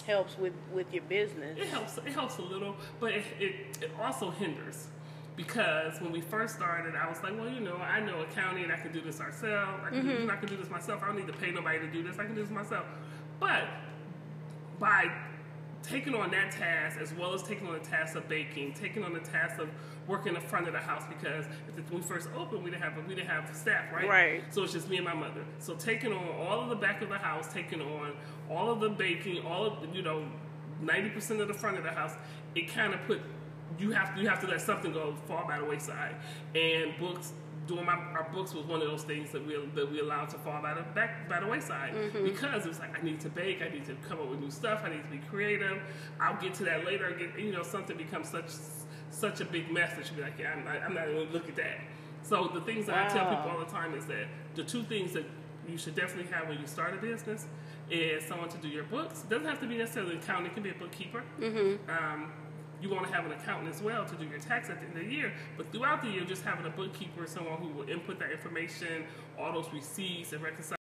helps 0.07 0.39
with 0.39 0.55
with 0.73 0.93
your 0.93 1.03
business. 1.05 1.59
It 1.59 1.69
helps. 1.69 1.99
It 1.99 2.13
helps 2.13 2.39
a 2.39 2.43
little, 2.43 2.77
but 3.01 3.13
it, 3.13 3.25
it, 3.39 3.55
it 3.83 3.91
also 4.01 4.31
hinders 4.31 4.87
because 5.37 6.01
when 6.01 6.13
we 6.13 6.21
first 6.21 6.57
started, 6.57 6.95
I 6.95 7.09
was 7.09 7.23
like, 7.23 7.39
well, 7.39 7.49
you 7.49 7.61
know, 7.61 7.77
I 7.77 8.01
know 8.01 8.21
accounting. 8.23 8.65
And 8.65 8.73
I 8.73 8.77
can 8.77 8.93
do 8.93 9.01
this 9.01 9.21
ourselves. 9.21 9.83
I 9.85 9.91
can, 9.91 10.07
do, 10.07 10.13
mm-hmm. 10.13 10.31
I 10.31 10.37
can 10.37 10.49
do 10.49 10.57
this 10.57 10.69
myself. 10.69 11.03
I 11.03 11.07
don't 11.07 11.17
need 11.17 11.27
to 11.29 11.33
pay 11.33 11.51
nobody 11.51 11.79
to 11.79 11.87
do 11.87 12.03
this. 12.03 12.19
I 12.19 12.25
can 12.25 12.35
do 12.35 12.43
this 12.43 12.51
myself. 12.51 12.85
But 13.39 13.69
by 14.79 15.11
taking 15.83 16.15
on 16.15 16.31
that 16.31 16.51
task 16.53 16.99
as 17.01 17.15
well 17.15 17.33
as 17.35 17.43
taking 17.43 17.67
on 17.67 17.75
the 17.75 17.81
task 17.81 18.17
of 18.17 18.29
baking, 18.29 18.75
taking 18.75 19.03
on 19.03 19.13
the 19.15 19.21
task 19.21 19.59
of 19.59 19.69
working 20.07 20.35
the 20.35 20.41
front 20.41 20.67
of 20.67 20.73
the 20.73 20.79
house 20.79 21.05
because 21.09 21.47
when 21.89 22.01
we 22.01 22.07
first 22.07 22.29
opened, 22.37 22.63
we 22.65 22.71
didn't 22.71 22.83
have 22.83 22.97
we 23.07 23.15
didn't 23.15 23.29
have 23.29 23.55
staff, 23.55 23.93
right? 23.93 24.09
Right. 24.09 24.45
So 24.51 24.65
it's 24.65 24.73
just 24.73 24.89
me 24.89 24.97
and 24.97 25.07
my 25.07 25.15
mother. 25.15 25.45
So 25.59 25.75
taking 25.75 26.13
on 26.13 26.29
all 26.41 26.61
of 26.61 26.69
the 26.69 26.77
back 26.77 27.01
of 27.03 27.09
the 27.09 27.19
house, 27.19 27.53
taking 27.53 27.81
on 27.81 28.13
all 28.51 28.71
of 28.71 28.81
the 28.81 28.91
baking, 28.91 29.45
all 29.47 29.65
of 29.65 29.95
you 29.95 30.03
know, 30.03 30.25
ninety 30.83 31.11
percent 31.11 31.41
of 31.41 31.49
the 31.49 31.55
front 31.55 31.79
of 31.79 31.85
the 31.85 31.93
house, 31.93 32.15
it 32.55 32.69
kind 32.69 32.93
of 32.93 33.01
put 33.07 33.21
you 33.79 33.93
have 33.93 34.15
to 34.15 34.21
you 34.21 34.29
have 34.29 34.41
to 34.41 34.47
let 34.47 34.61
something 34.61 34.93
go 34.93 35.15
fall 35.27 35.47
by 35.47 35.59
the 35.59 35.65
wayside. 35.65 36.17
And 36.55 36.99
books 36.99 37.33
doing 37.67 37.85
my 37.85 37.95
our 37.95 38.29
books 38.33 38.53
was 38.53 38.65
one 38.65 38.83
of 38.83 38.89
those 38.89 39.05
things 39.05 39.31
that 39.31 39.47
we 39.47 39.57
that 39.75 39.91
we 39.91 40.01
allowed 40.01 40.29
to 40.31 40.39
fall 40.39 40.61
by 40.61 40.75
the 40.75 40.83
back 40.95 41.29
by 41.29 41.41
the 41.41 41.47
wayside 41.47 41.95
mm-hmm. 41.95 42.25
because 42.25 42.65
it 42.65 42.69
was 42.69 42.79
like 42.79 42.99
I 42.99 43.03
need 43.03 43.21
to 43.21 43.29
bake, 43.29 43.63
I 43.63 43.69
need 43.69 43.85
to 43.87 43.95
come 44.09 44.19
up 44.19 44.29
with 44.29 44.41
new 44.41 44.51
stuff, 44.51 44.83
I 44.85 44.91
need 44.91 45.03
to 45.03 45.11
be 45.11 45.19
creative. 45.29 45.81
I'll 46.21 46.41
get 46.41 46.55
to 46.55 46.65
that 46.65 46.85
later. 46.85 47.11
Get 47.13 47.39
you 47.39 47.53
know 47.53 47.63
something 47.63 47.97
becomes 47.97 48.29
such 48.29 48.51
such 49.11 49.41
a 49.41 49.45
big 49.45 49.71
mess 49.71 49.95
that 49.97 50.09
you 50.11 50.17
be 50.17 50.23
like, 50.23 50.39
yeah, 50.39 50.53
I'm 50.53 50.65
not, 50.65 50.83
I'm 50.83 50.95
not 50.95 51.09
even 51.09 51.25
gonna 51.25 51.33
look 51.33 51.49
at 51.49 51.57
that. 51.57 51.81
So 52.23 52.51
the 52.53 52.61
things 52.61 52.87
that 52.87 52.97
wow. 52.97 53.07
I 53.07 53.09
tell 53.09 53.35
people 53.35 53.51
all 53.51 53.59
the 53.59 53.71
time 53.71 53.95
is 53.95 54.07
that 54.07 54.27
the 54.55 54.65
two 54.65 54.83
things 54.85 55.13
that 55.13 55.25
you 55.69 55.79
should 55.79 55.95
definitely 55.95 56.31
have 56.33 56.49
when 56.49 56.59
you 56.59 56.67
start 56.67 56.95
a 56.95 56.97
business 56.97 57.47
is 57.91 58.25
someone 58.25 58.49
to 58.49 58.59
do 58.59 58.69
your 58.69 58.85
books. 58.85 59.23
It 59.23 59.31
doesn't 59.31 59.47
have 59.47 59.61
to 59.61 59.67
be 59.67 59.77
necessarily 59.79 60.17
an 60.17 60.19
accountant; 60.19 60.49
it 60.49 60.55
can 60.55 60.63
be 60.63 60.71
a 60.71 60.75
bookkeeper. 60.75 61.23
Mm-hmm. 61.41 61.91
Um, 61.91 62.33
you 62.83 62.89
want 62.89 63.07
to 63.07 63.13
have 63.13 63.27
an 63.27 63.33
accountant 63.33 63.75
as 63.75 63.83
well 63.83 64.05
to 64.05 64.15
do 64.17 64.25
your 64.25 64.39
tax 64.39 64.71
at 64.71 64.81
the 64.81 64.87
end 64.87 64.97
of 64.97 65.05
the 65.05 65.15
year. 65.15 65.33
But 65.57 65.73
throughout 65.73 66.03
the 66.03 66.09
year, 66.09 66.25
just 66.25 66.43
having 66.43 66.67
a 66.67 66.71
bookkeeper, 66.71 67.27
someone 67.27 67.59
who 67.59 67.69
will 67.69 67.89
input 67.89 68.19
that 68.19 68.31
information, 68.31 69.05
all 69.39 69.53
those 69.53 69.73
receipts, 69.73 70.33
and 70.33 70.43
reconcile. 70.43 70.77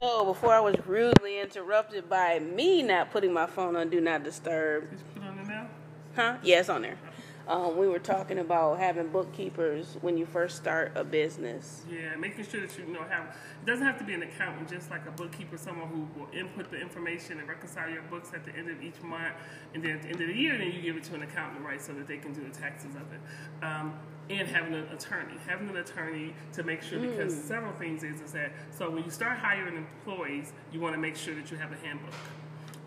Oh, 0.00 0.24
before 0.26 0.52
I 0.52 0.60
was 0.60 0.76
rudely 0.86 1.40
interrupted 1.40 2.08
by 2.08 2.38
me 2.38 2.82
not 2.82 3.10
putting 3.10 3.32
my 3.32 3.46
phone 3.46 3.74
on 3.74 3.88
Do 3.88 4.00
Not 4.00 4.22
Disturb. 4.22 4.90
Did 4.90 4.98
you 4.98 5.04
put 5.14 5.22
on 5.28 5.38
it 5.38 5.48
now? 5.48 5.66
Huh? 6.14 6.36
Yeah, 6.42 6.60
it's 6.60 6.68
on 6.68 6.82
there. 6.82 6.98
Um, 7.46 7.76
we 7.76 7.86
were 7.86 7.98
talking 7.98 8.38
about 8.38 8.78
having 8.78 9.08
bookkeepers 9.08 9.98
when 10.00 10.16
you 10.16 10.24
first 10.24 10.56
start 10.56 10.92
a 10.94 11.04
business. 11.04 11.82
Yeah, 11.90 12.16
making 12.16 12.46
sure 12.46 12.62
that 12.62 12.78
you 12.78 12.86
know 12.86 13.02
have 13.02 13.36
it 13.62 13.66
doesn't 13.66 13.84
have 13.84 13.98
to 13.98 14.04
be 14.04 14.14
an 14.14 14.22
accountant, 14.22 14.70
just 14.70 14.90
like 14.90 15.06
a 15.06 15.10
bookkeeper, 15.10 15.58
someone 15.58 15.88
who 15.88 16.08
will 16.18 16.28
input 16.32 16.70
the 16.70 16.80
information 16.80 17.38
and 17.38 17.48
reconcile 17.48 17.90
your 17.90 18.02
books 18.04 18.30
at 18.34 18.44
the 18.46 18.56
end 18.56 18.70
of 18.70 18.82
each 18.82 19.00
month, 19.02 19.34
and 19.74 19.82
then 19.82 19.92
at 19.92 20.02
the 20.02 20.08
end 20.08 20.20
of 20.22 20.28
the 20.28 20.34
year, 20.34 20.56
then 20.56 20.72
you 20.72 20.80
give 20.80 20.96
it 20.96 21.04
to 21.04 21.14
an 21.14 21.22
accountant, 21.22 21.62
right, 21.64 21.82
so 21.82 21.92
that 21.92 22.08
they 22.08 22.16
can 22.16 22.32
do 22.32 22.40
the 22.42 22.58
taxes 22.58 22.94
of 22.94 23.02
it. 23.12 23.64
Um, 23.64 23.98
and 24.30 24.48
having 24.48 24.72
an 24.72 24.88
attorney, 24.88 25.34
having 25.46 25.68
an 25.68 25.76
attorney 25.76 26.34
to 26.54 26.62
make 26.62 26.82
sure 26.82 26.98
because 26.98 27.34
mm. 27.34 27.42
several 27.42 27.74
things 27.74 28.02
is 28.02 28.22
is 28.22 28.32
that 28.32 28.52
so 28.70 28.88
when 28.88 29.04
you 29.04 29.10
start 29.10 29.36
hiring 29.36 29.76
employees, 29.76 30.54
you 30.72 30.80
want 30.80 30.94
to 30.94 31.00
make 31.00 31.14
sure 31.14 31.34
that 31.34 31.50
you 31.50 31.58
have 31.58 31.72
a 31.72 31.76
handbook 31.76 32.14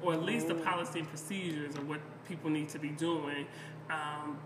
or 0.02 0.14
at 0.14 0.24
least 0.24 0.48
the 0.48 0.56
oh. 0.56 0.64
policy 0.64 1.00
and 1.00 1.08
procedures 1.10 1.76
of 1.76 1.88
what 1.88 2.00
people 2.28 2.50
need 2.50 2.70
to 2.70 2.80
be 2.80 2.90
doing 2.90 3.46
um, 3.90 4.38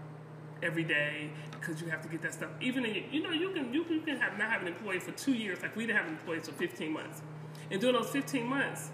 every 0.64 0.84
day 0.84 1.30
because 1.52 1.82
you 1.82 1.88
have 1.90 2.02
to 2.02 2.08
get 2.08 2.22
that 2.22 2.34
stuff. 2.34 2.50
Even 2.60 2.86
in, 2.86 3.04
you 3.12 3.22
know, 3.22 3.32
you 3.32 3.52
can 3.52 3.74
you, 3.74 3.86
you 3.90 4.02
can 4.02 4.18
have 4.18 4.38
not 4.38 4.50
have 4.50 4.62
an 4.62 4.68
employee 4.68 5.00
for 5.00 5.12
two 5.12 5.34
years. 5.34 5.62
Like 5.62 5.76
we 5.76 5.86
didn't 5.86 6.00
have 6.00 6.08
employees 6.08 6.48
for 6.48 6.54
15 6.54 6.92
months, 6.92 7.22
and 7.70 7.80
during 7.80 7.96
those 7.96 8.10
15 8.10 8.46
months, 8.46 8.90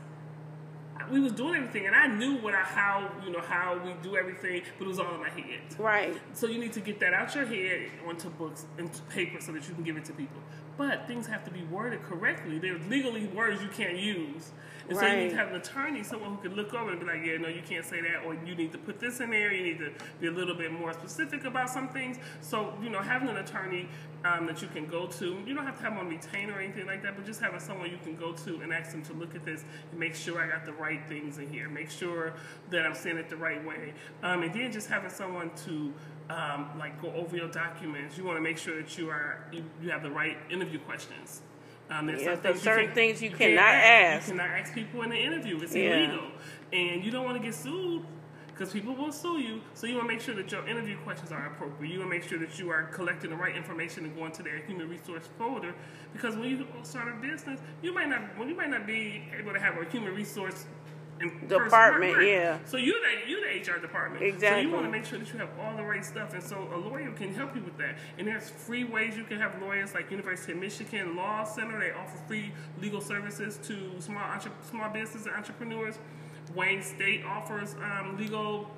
we 1.12 1.20
was 1.20 1.32
doing 1.32 1.56
everything, 1.56 1.86
and 1.86 1.96
I 1.96 2.08
knew 2.08 2.38
what 2.38 2.54
I 2.54 2.62
how 2.62 3.10
you 3.26 3.32
know 3.32 3.42
how 3.42 3.80
we 3.84 3.94
do 4.02 4.18
everything, 4.18 4.62
but 4.78 4.86
it 4.86 4.88
was 4.88 5.00
all 5.00 5.14
in 5.16 5.22
my 5.22 5.30
head. 5.30 5.60
Right. 5.78 6.16
So 6.34 6.48
you 6.48 6.60
need 6.60 6.74
to 6.74 6.82
get 6.82 7.00
that 7.00 7.14
out 7.14 7.34
your 7.36 7.46
head 7.46 7.90
onto 8.08 8.30
books 8.30 8.66
and 8.78 8.90
paper 9.10 9.40
so 9.40 9.52
that 9.54 9.68
you 9.68 9.74
can 9.74 9.84
give 9.84 9.98
it 9.98 10.06
to 10.06 10.14
people. 10.14 10.42
But 10.78 11.08
things 11.08 11.28
have 11.28 11.44
to 11.46 11.52
be 11.52 11.64
worded 11.64 12.04
correctly. 12.04 12.60
There's 12.60 12.86
legally 12.88 13.26
words 13.28 13.62
you 13.62 13.70
can't 13.70 13.98
use. 13.98 14.52
And 14.90 14.98
right. 14.98 15.10
so 15.10 15.16
you 15.16 15.24
need 15.24 15.30
to 15.32 15.36
have 15.36 15.50
an 15.50 15.56
attorney, 15.56 16.04
someone 16.04 16.36
who 16.36 16.42
can 16.50 16.56
look 16.56 16.74
over 16.74 16.92
and 16.92 17.00
be 17.00 17.06
like, 17.06 17.26
yeah, 17.26 17.38
no, 17.38 17.50
you 17.50 17.62
can't 17.68 17.84
say 17.84 18.00
that, 18.02 18.26
or 18.26 18.36
you 18.46 18.56
need 18.56 18.72
to 18.72 18.78
put 18.78 19.00
this 19.00 19.20
in 19.20 19.32
there, 19.32 19.52
you 19.52 19.64
need 19.64 19.80
to 19.80 19.92
be 20.22 20.28
a 20.28 20.32
little 20.32 20.56
bit 20.56 20.72
more 20.72 20.94
specific 20.94 21.44
about 21.44 21.70
some 21.70 21.90
things. 21.90 22.18
So, 22.40 22.74
you 22.82 22.90
know, 22.90 23.02
having 23.02 23.28
an 23.28 23.38
attorney 23.38 23.90
um, 24.24 24.46
that 24.46 24.62
you 24.62 24.70
can 24.70 24.88
go 24.88 25.08
to, 25.08 25.38
you 25.46 25.54
don't 25.54 25.66
have 25.66 25.78
to 25.78 25.84
have 25.84 25.98
on 25.98 26.08
retainer 26.08 26.54
or 26.54 26.62
anything 26.62 26.86
like 26.86 27.04
that, 27.04 27.18
but 27.18 27.26
just 27.26 27.42
having 27.42 27.60
someone 27.60 27.92
you 27.92 28.00
can 28.02 28.16
go 28.16 28.32
to 28.32 28.62
and 28.62 28.72
ask 28.72 28.92
them 28.92 29.04
to 29.04 29.14
look 29.14 29.36
at 29.36 29.44
this 29.44 29.66
and 29.92 30.00
make 30.00 30.16
sure 30.16 30.42
I 30.42 30.48
got 30.48 30.66
the 30.66 30.74
right 30.74 31.06
things 31.08 31.38
in 31.38 31.50
here, 31.50 31.68
make 31.68 31.90
sure 31.90 32.34
that 32.70 32.86
I'm 32.86 32.96
saying 32.96 33.18
it 33.18 33.30
the 33.30 33.38
right 33.38 33.64
way. 33.66 33.94
Um, 34.24 34.44
and 34.44 34.54
then 34.54 34.72
just 34.72 34.88
having 34.88 35.10
someone 35.10 35.52
to 35.66 35.94
um, 36.30 36.70
like 36.78 37.02
go 37.02 37.12
over 37.14 37.36
your 37.36 37.50
documents. 37.50 38.18
You 38.18 38.24
want 38.26 38.38
to 38.38 38.42
make 38.42 38.58
sure 38.58 38.82
that 38.82 38.98
you 38.98 39.10
are 39.10 39.46
you, 39.52 39.64
you 39.82 39.90
have 39.90 40.04
the 40.04 40.12
right 40.12 40.38
interview 40.50 40.80
questions. 40.80 41.42
Um, 41.90 42.08
there's, 42.08 42.22
yeah, 42.22 42.36
there's 42.36 42.62
certain 42.62 42.82
you 42.82 42.88
can, 42.88 42.96
things 42.96 43.22
you, 43.22 43.30
you 43.30 43.36
cannot 43.36 43.64
ask. 43.64 44.28
You 44.28 44.34
cannot 44.34 44.50
ask 44.50 44.74
people 44.74 45.04
in 45.04 45.10
the 45.10 45.18
interview. 45.18 45.60
It's 45.62 45.74
yeah. 45.74 45.98
illegal, 45.98 46.28
and 46.74 47.04
you 47.04 47.12
don't 47.12 47.24
want 47.26 47.38
to 47.38 47.44
get 47.44 47.56
sued 47.56 48.06
because 48.58 48.74
people 48.74 48.96
will 48.96 49.12
sue 49.12 49.40
you. 49.40 49.62
So 49.76 49.86
you 49.88 49.96
want 49.96 50.10
to 50.10 50.14
make 50.14 50.22
sure 50.22 50.36
that 50.36 50.52
your 50.52 50.68
interview 50.68 50.98
questions 51.04 51.32
are 51.32 51.46
appropriate. 51.46 51.92
You 51.92 52.00
want 52.00 52.12
to 52.12 52.18
make 52.18 52.28
sure 52.28 52.40
that 52.40 52.58
you 52.58 52.72
are 52.72 52.84
collecting 52.86 53.30
the 53.30 53.36
right 53.36 53.56
information 53.56 54.04
and 54.04 54.16
going 54.16 54.32
to 54.34 54.44
their 54.44 54.58
human 54.58 54.90
resource 54.90 55.30
folder. 55.38 55.76
Because 56.12 56.36
when 56.36 56.50
you 56.50 56.66
start 56.84 57.08
a 57.08 57.16
business, 57.22 57.62
you 57.82 57.94
might 57.94 58.10
not 58.10 58.22
well, 58.38 58.48
you 58.48 58.56
might 58.56 58.70
not 58.70 58.88
be 58.88 59.24
able 59.38 59.54
to 59.54 59.60
have 59.60 59.78
a 59.78 59.86
human 59.90 60.14
resource 60.14 60.66
department, 61.48 62.18
right. 62.18 62.28
yeah. 62.28 62.60
So 62.66 62.78
you're 62.78 62.96
the 63.00 63.30
you 63.30 63.42
the 63.42 63.72
HR 63.72 63.80
department. 63.80 64.24
Exactly. 64.24 64.64
So 64.64 64.68
you 64.68 64.74
want 64.74 64.86
to 64.86 64.92
make 64.92 65.06
sure 65.06 65.20
that 65.20 65.32
you 65.32 65.40
have 65.40 65.50
all 65.60 65.76
the 65.76 65.84
right 65.84 66.06
stuff, 66.06 66.34
and 66.34 66.44
so 66.44 66.68
a 66.74 66.78
lawyer 66.78 67.12
can 67.12 67.34
help 67.34 67.56
you 67.56 67.62
with 67.62 67.78
that. 67.78 67.96
And 68.18 68.28
there's 68.28 68.50
free 68.50 68.84
ways 68.84 69.18
you 69.18 69.24
can 69.24 69.40
have 69.40 69.62
lawyers 69.62 69.94
like 69.94 70.12
University 70.12 70.54
of 70.54 70.60
Michigan 70.60 71.16
Law 71.16 71.44
Center. 71.44 71.80
They 71.80 71.92
offer 71.92 72.18
free 72.28 72.52
legal 72.82 73.02
services 73.02 73.60
to 73.64 74.00
small 74.00 74.24
entre- 74.24 74.52
small 74.70 74.90
business 74.90 75.26
and 75.26 75.36
entrepreneurs. 75.36 76.00
Wayne 76.56 76.82
State 76.82 77.24
offers 77.26 77.76
um, 77.76 78.18
legal 78.18 78.70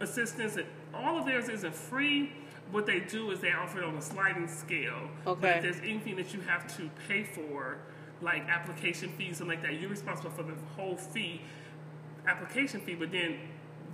assistance. 0.00 0.56
And 0.56 0.66
all 0.94 1.18
of 1.18 1.26
theirs 1.26 1.48
isn't 1.48 1.74
free. 1.74 2.32
What 2.70 2.86
they 2.86 3.00
do 3.00 3.30
is 3.30 3.40
they 3.40 3.52
offer 3.52 3.78
it 3.78 3.84
on 3.84 3.96
a 3.96 4.02
sliding 4.02 4.48
scale. 4.48 5.10
Okay. 5.26 5.40
But 5.40 5.56
if 5.56 5.62
there's 5.62 5.80
anything 5.80 6.16
that 6.16 6.32
you 6.32 6.40
have 6.42 6.74
to 6.76 6.88
pay 7.08 7.24
for, 7.24 7.78
like 8.22 8.48
application 8.48 9.10
fees, 9.10 9.40
and 9.40 9.48
like 9.48 9.62
that, 9.62 9.80
you're 9.80 9.90
responsible 9.90 10.30
for 10.30 10.42
the 10.42 10.54
whole 10.76 10.96
fee 10.96 11.40
application 12.30 12.80
fee, 12.80 12.94
but 12.94 13.10
then 13.12 13.38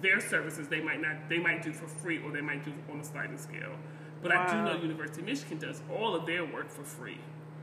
their 0.02 0.20
services 0.20 0.68
they 0.68 0.80
might 0.80 1.00
not 1.00 1.28
they 1.28 1.38
might 1.38 1.62
do 1.62 1.72
for 1.72 1.88
free 1.88 2.18
or 2.22 2.30
they 2.30 2.40
might 2.40 2.64
do 2.64 2.72
on 2.90 3.00
a 3.00 3.04
sliding 3.04 3.38
scale. 3.38 3.74
But 4.22 4.34
wow. 4.34 4.46
I 4.46 4.50
do 4.50 4.62
know 4.62 4.82
University 4.82 5.20
of 5.20 5.26
Michigan 5.26 5.58
does 5.58 5.82
all 5.90 6.14
of 6.14 6.26
their 6.26 6.44
work 6.44 6.70
for 6.70 6.82
free. 6.82 7.18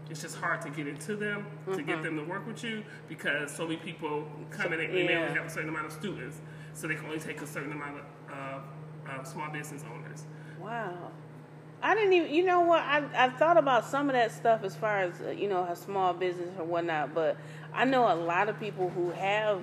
It's 0.10 0.22
just 0.22 0.38
hard 0.38 0.62
to 0.62 0.70
get 0.70 0.88
into 0.88 1.16
them 1.16 1.46
mm-hmm. 1.46 1.74
to 1.74 1.84
get 1.84 1.96
mm-hmm. 1.96 2.04
them 2.04 2.18
to 2.18 2.24
work 2.24 2.46
with 2.46 2.64
you 2.64 2.84
because 3.08 3.52
so 3.56 3.64
many 3.64 3.78
people 3.78 4.28
come 4.50 4.74
in 4.74 4.80
and 4.80 4.94
yeah. 4.94 5.08
they 5.08 5.16
only 5.16 5.38
have 5.38 5.46
a 5.46 5.50
certain 5.50 5.70
amount 5.70 5.86
of 5.86 5.94
students, 5.94 6.42
so 6.74 6.88
they 6.88 6.96
can 6.96 7.06
only 7.06 7.20
take 7.20 7.42
a 7.42 7.48
certain 7.48 7.72
amount 7.72 8.02
of 8.30 8.64
uh, 9.08 9.24
small 9.24 9.50
business 9.52 9.84
owners. 9.92 10.26
Wow. 10.60 11.12
I 11.82 11.96
didn't 11.96 12.14
even, 12.14 12.34
you 12.34 12.46
know 12.46 12.62
what? 12.62 12.82
I 12.82 13.04
I 13.16 13.30
thought 13.30 13.58
about 13.58 13.86
some 13.86 14.10
of 14.10 14.14
that 14.14 14.32
stuff 14.32 14.64
as 14.64 14.76
far 14.76 15.00
as 15.00 15.22
uh, 15.22 15.32
you 15.32 15.50
know, 15.50 15.64
a 15.64 15.76
small 15.76 16.14
business 16.14 16.50
or 16.58 16.66
whatnot, 16.66 17.14
but 17.14 17.38
I 17.74 17.86
know 17.86 18.12
a 18.12 18.16
lot 18.16 18.48
of 18.50 18.60
people 18.60 18.90
who 18.90 19.12
have 19.12 19.62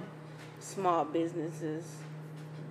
small 0.60 1.04
businesses 1.04 1.84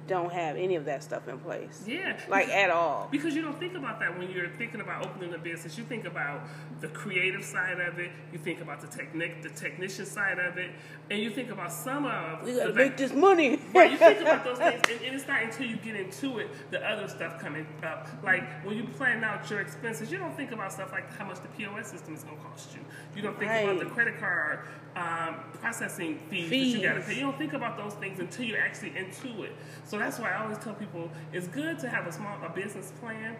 don't 0.10 0.34
have 0.34 0.58
any 0.58 0.76
of 0.76 0.86
that 0.86 1.04
stuff 1.04 1.28
in 1.28 1.38
place. 1.38 1.84
Yeah. 1.86 2.20
Like 2.28 2.50
at 2.50 2.72
all. 2.72 3.08
Because 3.12 3.36
you 3.36 3.44
don't 3.44 3.58
think 3.60 3.76
about 3.76 4.00
that 4.00 4.18
when 4.18 4.30
you're 4.32 4.50
thinking 4.50 4.82
about 4.82 5.06
opening 5.06 5.34
a 5.36 5.38
business. 5.38 5.78
You 5.78 5.84
think 5.84 6.06
about 6.06 6.42
the 6.82 6.88
creative 6.88 7.46
side 7.46 7.80
of 7.80 8.00
it, 8.00 8.10
you 8.34 8.40
think 8.40 8.60
about 8.60 8.82
the 8.82 8.88
technic 8.88 9.44
the 9.44 9.50
technician 9.50 10.06
side 10.06 10.40
of 10.40 10.58
it, 10.58 10.72
and 11.12 11.22
you 11.22 11.30
think 11.30 11.52
about 11.52 11.72
some 11.72 12.06
of 12.06 12.44
We 12.44 12.56
gotta 12.56 12.74
make 12.74 12.98
this 12.98 13.14
money. 13.14 13.60
right, 13.74 13.92
you 13.92 13.98
think 13.98 14.22
about 14.22 14.44
those 14.44 14.58
things 14.58 14.82
and, 14.90 15.02
and, 15.02 15.16
it's 15.16 15.28
not 15.28 15.44
until 15.44 15.68
you 15.68 15.78
get 15.78 15.96
into 15.96 16.40
it 16.40 16.50
the 16.72 16.80
other 16.90 17.08
stuff 17.08 17.40
coming 17.40 17.68
up. 17.84 18.08
Like 18.24 18.66
when 18.66 18.78
you 18.78 18.86
plan 18.86 19.24
out 19.24 19.48
your 19.50 19.62
expenses, 19.62 20.12
you 20.12 20.18
don't 20.18 20.36
think 20.36 20.52
about 20.52 20.74
stuff 20.74 20.92
like 20.92 21.14
how 21.18 21.26
much 21.26 21.42
the 21.42 21.50
POS 21.50 21.92
system 21.92 22.16
is 22.16 22.24
gonna 22.24 22.38
cost 22.38 22.74
you. 22.74 22.82
You 23.16 23.22
don't 23.22 23.38
think 23.38 23.52
right. 23.52 23.70
about 23.70 23.80
the 23.80 23.90
credit 23.90 24.20
card 24.20 24.60
um, 25.00 25.36
processing 25.54 26.20
fees, 26.30 26.50
fees, 26.50 26.74
that 26.74 26.80
you 26.80 26.88
gotta 26.88 27.02
pay. 27.02 27.16
You 27.16 27.22
don't 27.22 27.38
think 27.38 27.54
about 27.54 27.78
those 27.78 27.94
things 27.94 28.20
until 28.20 28.46
you're 28.46 28.60
actually 28.60 28.96
into 28.98 29.44
it. 29.44 29.56
So 29.86 29.98
that's 29.98 30.20
why 30.20 30.32
I 30.32 30.44
always 30.44 30.58
tell 30.58 30.74
people 30.74 31.10
it's 31.32 31.48
good 31.48 31.80
to 31.80 31.90
have 31.90 32.06
a 32.06 32.12
small 32.12 32.38
a 32.44 32.50
business 32.50 32.92
plan. 33.00 33.38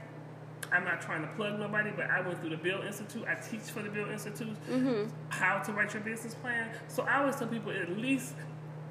I'm 0.72 0.86
not 0.86 1.02
trying 1.02 1.22
to 1.22 1.28
plug 1.30 1.60
nobody, 1.60 1.92
but 1.96 2.10
I 2.10 2.22
went 2.22 2.40
through 2.40 2.52
the 2.52 2.58
Build 2.58 2.86
Institute. 2.86 3.26
I 3.28 3.36
teach 3.36 3.62
for 3.62 3.82
the 3.82 3.90
Build 3.90 4.10
Institute 4.10 4.56
mm-hmm. 4.70 5.10
how 5.30 5.60
to 5.60 5.74
write 5.74 5.94
your 5.94 6.04
business 6.04 6.36
plan. 6.36 6.70
So 6.88 7.04
I 7.04 7.20
always 7.20 7.36
tell 7.36 7.48
people 7.48 7.72
at 7.72 7.98
least 7.98 8.36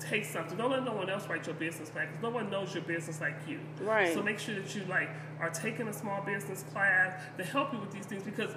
take 0.01 0.25
something. 0.25 0.59
Don't 0.59 0.71
let 0.71 0.85
no 0.85 0.93
one 0.93 1.09
else 1.09 1.27
write 1.29 1.47
your 1.47 1.55
business 1.55 1.89
plan 1.91 2.09
because 2.09 2.23
no 2.23 2.31
one 2.31 2.51
knows 2.51 2.75
your 2.75 2.83
business 2.83 3.21
like 3.21 3.37
you. 3.47 3.61
Right. 3.81 4.13
So 4.13 4.23
make 4.23 4.39
sure 4.39 4.55
that 4.57 4.75
you 4.75 4.85
like 4.85 5.09
are 5.41 5.51
taking 5.51 5.89
a 5.89 5.93
small 5.93 6.23
business 6.23 6.65
class 6.73 7.23
to 7.37 7.45
help 7.45 7.73
you 7.73 7.79
with 7.79 7.93
these 7.93 8.07
things 8.07 8.25
because 8.25 8.51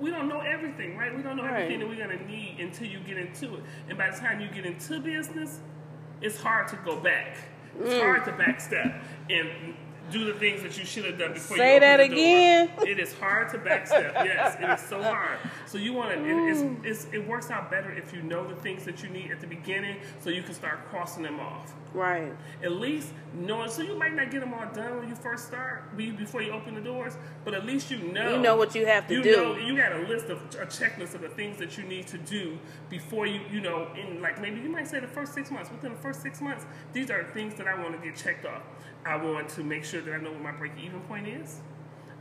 we 0.00 0.10
don't 0.10 0.28
know 0.28 0.40
everything, 0.40 0.96
right? 0.96 1.14
We 1.14 1.22
don't 1.22 1.36
know 1.36 1.44
right. 1.44 1.62
everything 1.62 1.80
that 1.80 1.88
we're 1.88 1.96
gonna 1.96 2.24
need 2.26 2.58
until 2.60 2.86
you 2.86 3.00
get 3.00 3.18
into 3.18 3.54
it. 3.56 3.62
And 3.88 3.98
by 3.98 4.10
the 4.10 4.16
time 4.16 4.40
you 4.40 4.48
get 4.48 4.64
into 4.64 5.00
business, 5.00 5.60
it's 6.20 6.40
hard 6.40 6.68
to 6.68 6.76
go 6.84 6.96
back. 7.00 7.36
It's 7.80 7.94
mm. 7.94 8.00
hard 8.00 8.24
to 8.24 8.32
backstep 8.32 9.00
and 9.30 9.74
do 10.10 10.24
the 10.24 10.38
things 10.38 10.62
that 10.62 10.78
you 10.78 10.84
should 10.84 11.04
have 11.04 11.18
done 11.18 11.32
before 11.34 11.56
Say 11.56 11.74
you 11.74 11.80
that 11.80 11.96
the 11.98 12.06
door. 12.08 12.14
again. 12.16 12.70
It 12.86 12.98
is 12.98 13.12
hard 13.14 13.48
to 13.50 13.58
backstep. 13.58 14.12
yes, 14.24 14.56
it 14.60 14.70
is 14.70 14.88
so 14.88 15.02
hard. 15.14 15.38
So 15.66 15.78
you 15.78 15.92
want 15.92 16.14
to. 16.14 16.24
It, 16.24 16.50
it's, 16.50 17.04
it's, 17.04 17.14
it 17.14 17.26
works 17.26 17.50
out 17.50 17.70
better 17.70 17.90
if 17.92 18.12
you 18.12 18.22
know 18.22 18.46
the 18.46 18.56
things 18.56 18.84
that 18.84 19.02
you 19.02 19.08
need 19.08 19.30
at 19.30 19.40
the 19.40 19.46
beginning, 19.46 19.96
so 20.20 20.30
you 20.30 20.42
can 20.42 20.54
start 20.54 20.88
crossing 20.88 21.22
them 21.22 21.40
off. 21.40 21.74
Right. 21.94 22.32
At 22.62 22.72
least 22.72 23.12
knowing, 23.34 23.70
so 23.70 23.82
you 23.82 23.96
might 23.96 24.14
not 24.14 24.30
get 24.30 24.40
them 24.40 24.52
all 24.52 24.66
done 24.72 24.98
when 24.98 25.08
you 25.08 25.14
first 25.14 25.46
start, 25.46 25.96
before 25.96 26.42
you 26.42 26.52
open 26.52 26.74
the 26.74 26.80
doors, 26.80 27.16
but 27.44 27.54
at 27.54 27.64
least 27.64 27.90
you 27.90 27.98
know. 27.98 28.34
You 28.34 28.40
know 28.40 28.56
what 28.56 28.74
you 28.74 28.86
have 28.86 29.06
to 29.08 29.14
you 29.14 29.22
do. 29.22 29.36
Know, 29.36 29.56
you 29.56 29.76
got 29.76 29.92
a 29.92 30.00
list 30.00 30.26
of 30.26 30.38
a 30.56 30.66
checklist 30.66 31.14
of 31.14 31.22
the 31.22 31.28
things 31.30 31.58
that 31.58 31.78
you 31.78 31.84
need 31.84 32.06
to 32.08 32.18
do 32.18 32.58
before 32.90 33.26
you, 33.26 33.40
you 33.50 33.60
know, 33.60 33.88
in 33.96 34.20
like 34.20 34.40
maybe 34.40 34.60
you 34.60 34.68
might 34.68 34.86
say 34.86 35.00
the 35.00 35.06
first 35.06 35.32
six 35.34 35.50
months. 35.50 35.70
Within 35.70 35.92
the 35.92 35.98
first 35.98 36.22
six 36.22 36.40
months, 36.40 36.66
these 36.92 37.10
are 37.10 37.24
things 37.32 37.54
that 37.54 37.66
I 37.66 37.80
want 37.80 37.98
to 38.00 38.06
get 38.06 38.16
checked 38.16 38.44
off. 38.44 38.62
I 39.08 39.16
want 39.16 39.48
to 39.50 39.64
make 39.64 39.84
sure 39.84 40.02
that 40.02 40.12
I 40.12 40.18
know 40.18 40.32
what 40.32 40.42
my 40.42 40.52
break-even 40.52 41.00
point 41.02 41.26
is. 41.26 41.60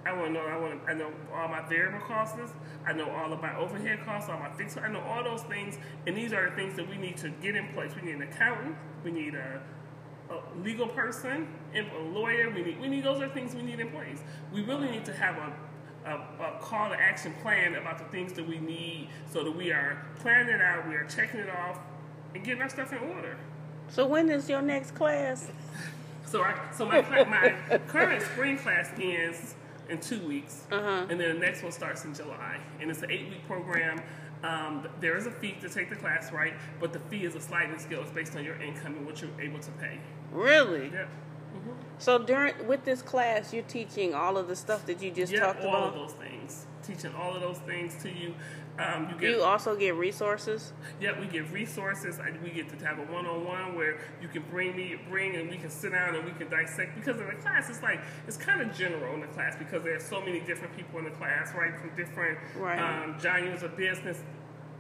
I 0.05 0.13
want 0.13 0.27
to 0.27 0.31
know. 0.31 0.39
I 0.39 0.57
want. 0.57 0.85
To, 0.85 0.89
I 0.89 0.93
know 0.93 1.11
all 1.35 1.49
my 1.49 1.61
variable 1.67 1.99
costs. 1.99 2.53
I 2.85 2.93
know 2.93 3.09
all 3.09 3.33
of 3.33 3.41
my 3.41 3.53
overhead 3.57 4.05
costs, 4.05 4.29
all 4.29 4.39
my 4.39 4.49
fixed. 4.51 4.77
I 4.77 4.89
know 4.89 5.01
all 5.01 5.21
those 5.21 5.41
things, 5.43 5.77
and 6.05 6.15
these 6.15 6.31
are 6.31 6.49
the 6.49 6.55
things 6.55 6.77
that 6.77 6.89
we 6.89 6.95
need 6.95 7.17
to 7.17 7.29
get 7.41 7.57
in 7.57 7.67
place. 7.73 7.91
We 7.93 8.03
need 8.03 8.15
an 8.15 8.21
accountant. 8.21 8.77
We 9.03 9.11
need 9.11 9.35
a, 9.35 9.61
a 10.29 10.39
legal 10.63 10.87
person 10.87 11.47
a 11.75 11.99
lawyer. 11.99 12.49
We 12.49 12.63
need. 12.63 12.79
We 12.79 12.87
need. 12.87 13.03
Those 13.03 13.21
are 13.21 13.27
things 13.27 13.53
we 13.53 13.63
need 13.63 13.81
in 13.81 13.89
place. 13.89 14.19
We 14.53 14.61
really 14.61 14.89
need 14.89 15.03
to 15.05 15.13
have 15.13 15.35
a, 15.35 16.09
a, 16.09 16.15
a 16.41 16.59
call 16.61 16.89
to 16.89 16.95
action 16.95 17.33
plan 17.41 17.75
about 17.75 17.97
the 17.97 18.05
things 18.05 18.31
that 18.33 18.47
we 18.47 18.59
need, 18.59 19.09
so 19.29 19.43
that 19.43 19.51
we 19.51 19.73
are 19.73 20.05
planning 20.19 20.55
it 20.55 20.61
out. 20.61 20.87
We 20.87 20.95
are 20.95 21.05
checking 21.05 21.41
it 21.41 21.49
off, 21.49 21.79
and 22.33 22.45
getting 22.45 22.61
our 22.61 22.69
stuff 22.69 22.93
in 22.93 22.99
order. 22.99 23.35
So 23.89 24.07
when 24.07 24.29
is 24.29 24.47
your 24.47 24.61
next 24.61 24.95
class? 24.95 25.51
So, 26.27 26.41
I, 26.43 26.55
so 26.75 26.85
my 26.85 27.01
my 27.23 27.77
current 27.87 28.21
spring 28.21 28.57
class 28.57 28.89
ends 29.01 29.55
in 29.89 29.99
two 29.99 30.19
weeks, 30.27 30.65
Uh-huh. 30.69 31.05
and 31.09 31.17
then 31.19 31.35
the 31.35 31.39
next 31.39 31.63
one 31.63 31.71
starts 31.71 32.03
in 32.03 32.13
July, 32.13 32.59
and 32.81 32.91
it's 32.91 33.01
an 33.01 33.09
eight 33.11 33.29
week 33.29 33.47
program. 33.47 34.01
Um, 34.43 34.87
there 34.99 35.15
is 35.17 35.25
a 35.25 35.31
fee 35.31 35.55
to 35.61 35.69
take 35.69 35.89
the 35.89 35.95
class, 35.95 36.31
right? 36.31 36.53
But 36.79 36.91
the 36.93 36.99
fee 36.99 37.23
is 37.25 37.33
a 37.35 37.39
sliding 37.41 37.79
scale. 37.79 38.01
It's 38.01 38.11
based 38.11 38.35
on 38.35 38.43
your 38.43 38.61
income 38.61 38.95
and 38.97 39.05
what 39.05 39.21
you're 39.21 39.31
able 39.41 39.59
to 39.59 39.71
pay. 39.71 39.97
Really? 40.31 40.89
Yep. 40.93 41.09
So 41.97 42.19
during 42.19 42.67
with 42.67 42.83
this 42.85 43.01
class, 43.01 43.51
you're 43.53 43.63
teaching 43.63 44.13
all 44.13 44.37
of 44.37 44.47
the 44.47 44.55
stuff 44.55 44.85
that 44.85 45.01
you 45.01 45.09
just 45.09 45.33
talked 45.35 45.63
all 45.63 45.69
about. 45.69 45.87
of 45.89 45.93
those 45.95 46.11
things. 46.13 46.36
Teaching 46.87 47.13
all 47.15 47.35
of 47.35 47.41
those 47.41 47.57
things 47.59 48.01
to 48.01 48.09
you. 48.09 48.33
Um, 48.79 49.09
you 49.09 49.19
get 49.19 49.29
You 49.31 49.41
also 49.43 49.75
get 49.75 49.95
resources. 49.95 50.71
Yeah, 51.01 51.19
we 51.19 51.25
get 51.25 51.51
resources. 51.51 52.19
and 52.19 52.41
We 52.41 52.49
get 52.51 52.69
to 52.69 52.85
have 52.85 52.97
a 52.99 53.11
one-on-one 53.11 53.75
where 53.75 53.97
you 54.21 54.27
can 54.29 54.43
bring 54.49 54.75
me, 54.77 54.95
bring, 55.09 55.35
and 55.35 55.49
we 55.49 55.57
can 55.57 55.69
sit 55.69 55.91
down 55.91 56.15
and 56.15 56.23
we 56.23 56.31
can 56.31 56.47
dissect. 56.49 56.95
Because 56.95 57.19
in 57.19 57.27
the 57.27 57.33
class, 57.33 57.69
it's 57.69 57.83
like 57.83 57.99
it's 58.25 58.37
kind 58.37 58.61
of 58.61 58.73
general 58.73 59.13
in 59.15 59.21
the 59.21 59.27
class 59.27 59.55
because 59.57 59.83
there's 59.83 60.03
so 60.03 60.21
many 60.21 60.39
different 60.39 60.77
people 60.77 60.97
in 60.99 61.05
the 61.05 61.11
class, 61.11 61.53
right, 61.55 61.77
from 61.77 61.93
different 61.95 62.37
Right. 62.55 62.79
um, 62.79 63.19
genres 63.19 63.63
of 63.63 63.75
business 63.75 64.21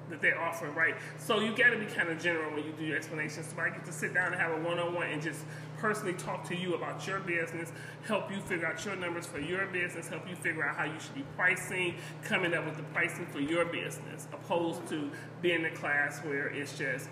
that 0.09 0.21
they 0.21 0.31
offer, 0.31 0.69
right? 0.71 0.95
So 1.17 1.39
you 1.39 1.55
got 1.55 1.71
to 1.71 1.77
be 1.77 1.85
kind 1.85 2.09
of 2.09 2.21
general 2.21 2.53
when 2.53 2.63
you 2.65 2.71
do 2.71 2.85
your 2.85 2.97
explanations. 2.97 3.47
So 3.53 3.61
I 3.61 3.69
get 3.69 3.85
to 3.85 3.91
sit 3.91 4.13
down 4.13 4.31
and 4.31 4.41
have 4.41 4.51
a 4.51 4.61
one-on-one 4.63 5.07
and 5.07 5.21
just 5.21 5.43
personally 5.77 6.13
talk 6.13 6.47
to 6.47 6.55
you 6.55 6.75
about 6.75 7.05
your 7.05 7.19
business, 7.19 7.71
help 8.05 8.31
you 8.31 8.39
figure 8.41 8.65
out 8.65 8.83
your 8.85 8.95
numbers 8.95 9.25
for 9.25 9.39
your 9.39 9.65
business, 9.67 10.07
help 10.07 10.27
you 10.29 10.35
figure 10.35 10.63
out 10.65 10.75
how 10.75 10.85
you 10.85 10.99
should 10.99 11.15
be 11.15 11.25
pricing, 11.35 11.95
coming 12.23 12.53
up 12.53 12.65
with 12.65 12.77
the 12.77 12.83
pricing 12.83 13.25
for 13.27 13.39
your 13.39 13.65
business, 13.65 14.27
opposed 14.33 14.87
to 14.87 15.11
being 15.41 15.59
in 15.61 15.65
a 15.65 15.71
class 15.75 16.19
where 16.19 16.47
it's 16.47 16.77
just 16.77 17.09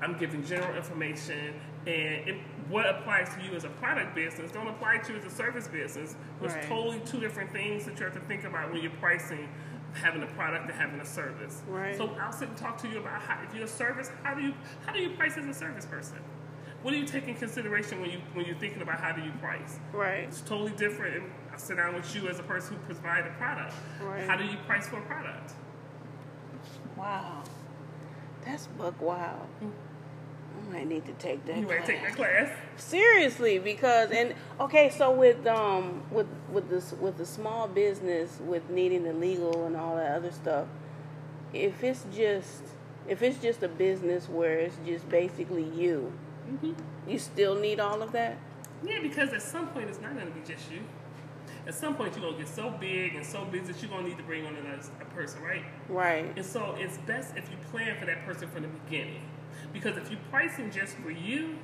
I'm 0.00 0.16
giving 0.16 0.44
general 0.44 0.76
information 0.76 1.54
and 1.86 2.28
it, 2.28 2.36
what 2.68 2.86
applies 2.86 3.34
to 3.34 3.42
you 3.42 3.56
as 3.56 3.64
a 3.64 3.68
product 3.68 4.14
business 4.14 4.52
don't 4.52 4.68
apply 4.68 4.98
to 4.98 5.12
you 5.12 5.18
as 5.18 5.24
a 5.24 5.30
service 5.30 5.66
business. 5.66 6.14
There's 6.40 6.52
Right. 6.54 6.62
totally 6.64 7.00
two 7.00 7.18
different 7.18 7.50
things 7.50 7.84
that 7.86 7.98
you 7.98 8.04
have 8.04 8.14
to 8.14 8.20
think 8.20 8.44
about 8.44 8.72
when 8.72 8.80
you're 8.82 8.92
pricing 8.92 9.48
having 9.94 10.22
a 10.22 10.26
product 10.26 10.70
and 10.70 10.78
having 10.78 11.00
a 11.00 11.04
service. 11.04 11.62
Right. 11.68 11.96
So 11.96 12.10
I'll 12.20 12.32
sit 12.32 12.48
and 12.48 12.56
talk 12.56 12.78
to 12.82 12.88
you 12.88 12.98
about 12.98 13.20
how 13.22 13.42
if 13.42 13.54
you're 13.54 13.64
a 13.64 13.68
service, 13.68 14.10
how 14.22 14.34
do 14.34 14.42
you 14.42 14.54
how 14.86 14.92
do 14.92 15.00
you 15.00 15.10
price 15.10 15.36
as 15.36 15.46
a 15.46 15.54
service 15.54 15.86
person? 15.86 16.18
What 16.82 16.92
do 16.92 16.98
you 16.98 17.06
take 17.06 17.26
in 17.26 17.34
consideration 17.34 18.00
when 18.00 18.10
you 18.10 18.20
when 18.34 18.46
you're 18.46 18.56
thinking 18.56 18.82
about 18.82 19.00
how 19.00 19.12
do 19.12 19.22
you 19.22 19.32
price? 19.40 19.78
Right. 19.92 20.24
It's 20.24 20.40
totally 20.40 20.72
different. 20.72 21.16
And 21.16 21.32
I 21.52 21.56
sit 21.56 21.76
down 21.76 21.94
with 21.94 22.14
you 22.14 22.28
as 22.28 22.38
a 22.38 22.44
person 22.44 22.76
who 22.76 22.94
provides 22.94 23.26
a 23.26 23.30
product. 23.30 23.74
Right. 24.00 24.24
How 24.28 24.36
do 24.36 24.44
you 24.44 24.56
price 24.66 24.88
for 24.88 24.98
a 24.98 25.02
product? 25.02 25.52
Wow. 26.96 27.42
That's 28.44 28.66
buck 28.68 29.00
wild. 29.00 29.46
I 29.60 30.72
might 30.72 30.88
need 30.88 31.06
to 31.06 31.12
take 31.14 31.44
that. 31.46 31.56
You 31.56 31.66
might 31.66 31.78
class. 31.78 31.86
take 31.86 32.02
that 32.02 32.16
class. 32.16 32.50
Seriously, 32.76 33.58
because 33.58 34.10
and 34.10 34.34
okay, 34.60 34.90
so 34.90 35.10
with 35.10 35.46
um 35.46 36.02
with 36.10 36.26
with 36.52 36.68
this 36.68 36.92
with 37.00 37.18
the 37.18 37.26
small 37.26 37.68
business 37.68 38.38
with 38.44 38.68
needing 38.70 39.04
the 39.04 39.12
legal 39.12 39.66
and 39.66 39.76
all 39.76 39.96
that 39.96 40.12
other 40.12 40.32
stuff, 40.32 40.66
if 41.52 41.82
it's 41.82 42.04
just 42.14 42.62
if 43.06 43.22
it's 43.22 43.38
just 43.38 43.62
a 43.62 43.68
business 43.68 44.28
where 44.28 44.58
it's 44.58 44.76
just 44.86 45.08
basically 45.08 45.64
you, 45.64 46.12
mm-hmm. 46.50 46.72
you 47.10 47.18
still 47.18 47.54
need 47.54 47.80
all 47.80 48.02
of 48.02 48.12
that. 48.12 48.36
Yeah, 48.84 49.00
because 49.02 49.32
at 49.32 49.42
some 49.42 49.68
point 49.68 49.88
it's 49.88 50.00
not 50.00 50.14
going 50.14 50.26
to 50.26 50.32
be 50.32 50.40
just 50.46 50.70
you. 50.70 50.80
At 51.66 51.74
some 51.74 51.96
point 51.96 52.14
you're 52.14 52.22
going 52.22 52.36
to 52.36 52.44
get 52.44 52.48
so 52.48 52.70
big 52.70 53.14
and 53.14 53.24
so 53.24 53.44
busy 53.44 53.72
that 53.72 53.82
you're 53.82 53.90
going 53.90 54.04
to 54.04 54.10
need 54.10 54.18
to 54.18 54.24
bring 54.24 54.46
on 54.46 54.54
another 54.56 54.82
a 55.00 55.04
person, 55.06 55.42
right? 55.42 55.64
Right. 55.88 56.32
And 56.36 56.44
so 56.44 56.74
it's 56.78 56.98
best 56.98 57.36
if 57.36 57.50
you 57.50 57.56
plan 57.70 57.98
for 57.98 58.06
that 58.06 58.24
person 58.24 58.48
from 58.48 58.62
the 58.62 58.68
beginning. 58.68 59.22
Because 59.72 59.96
if 59.96 60.10
you're 60.10 60.20
pricing 60.30 60.70
just 60.70 60.96
for 60.96 61.10
you, 61.10 61.56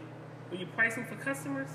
when 0.49 0.61
you're 0.61 0.69
pricing 0.71 1.05
for 1.05 1.15
customers, 1.17 1.69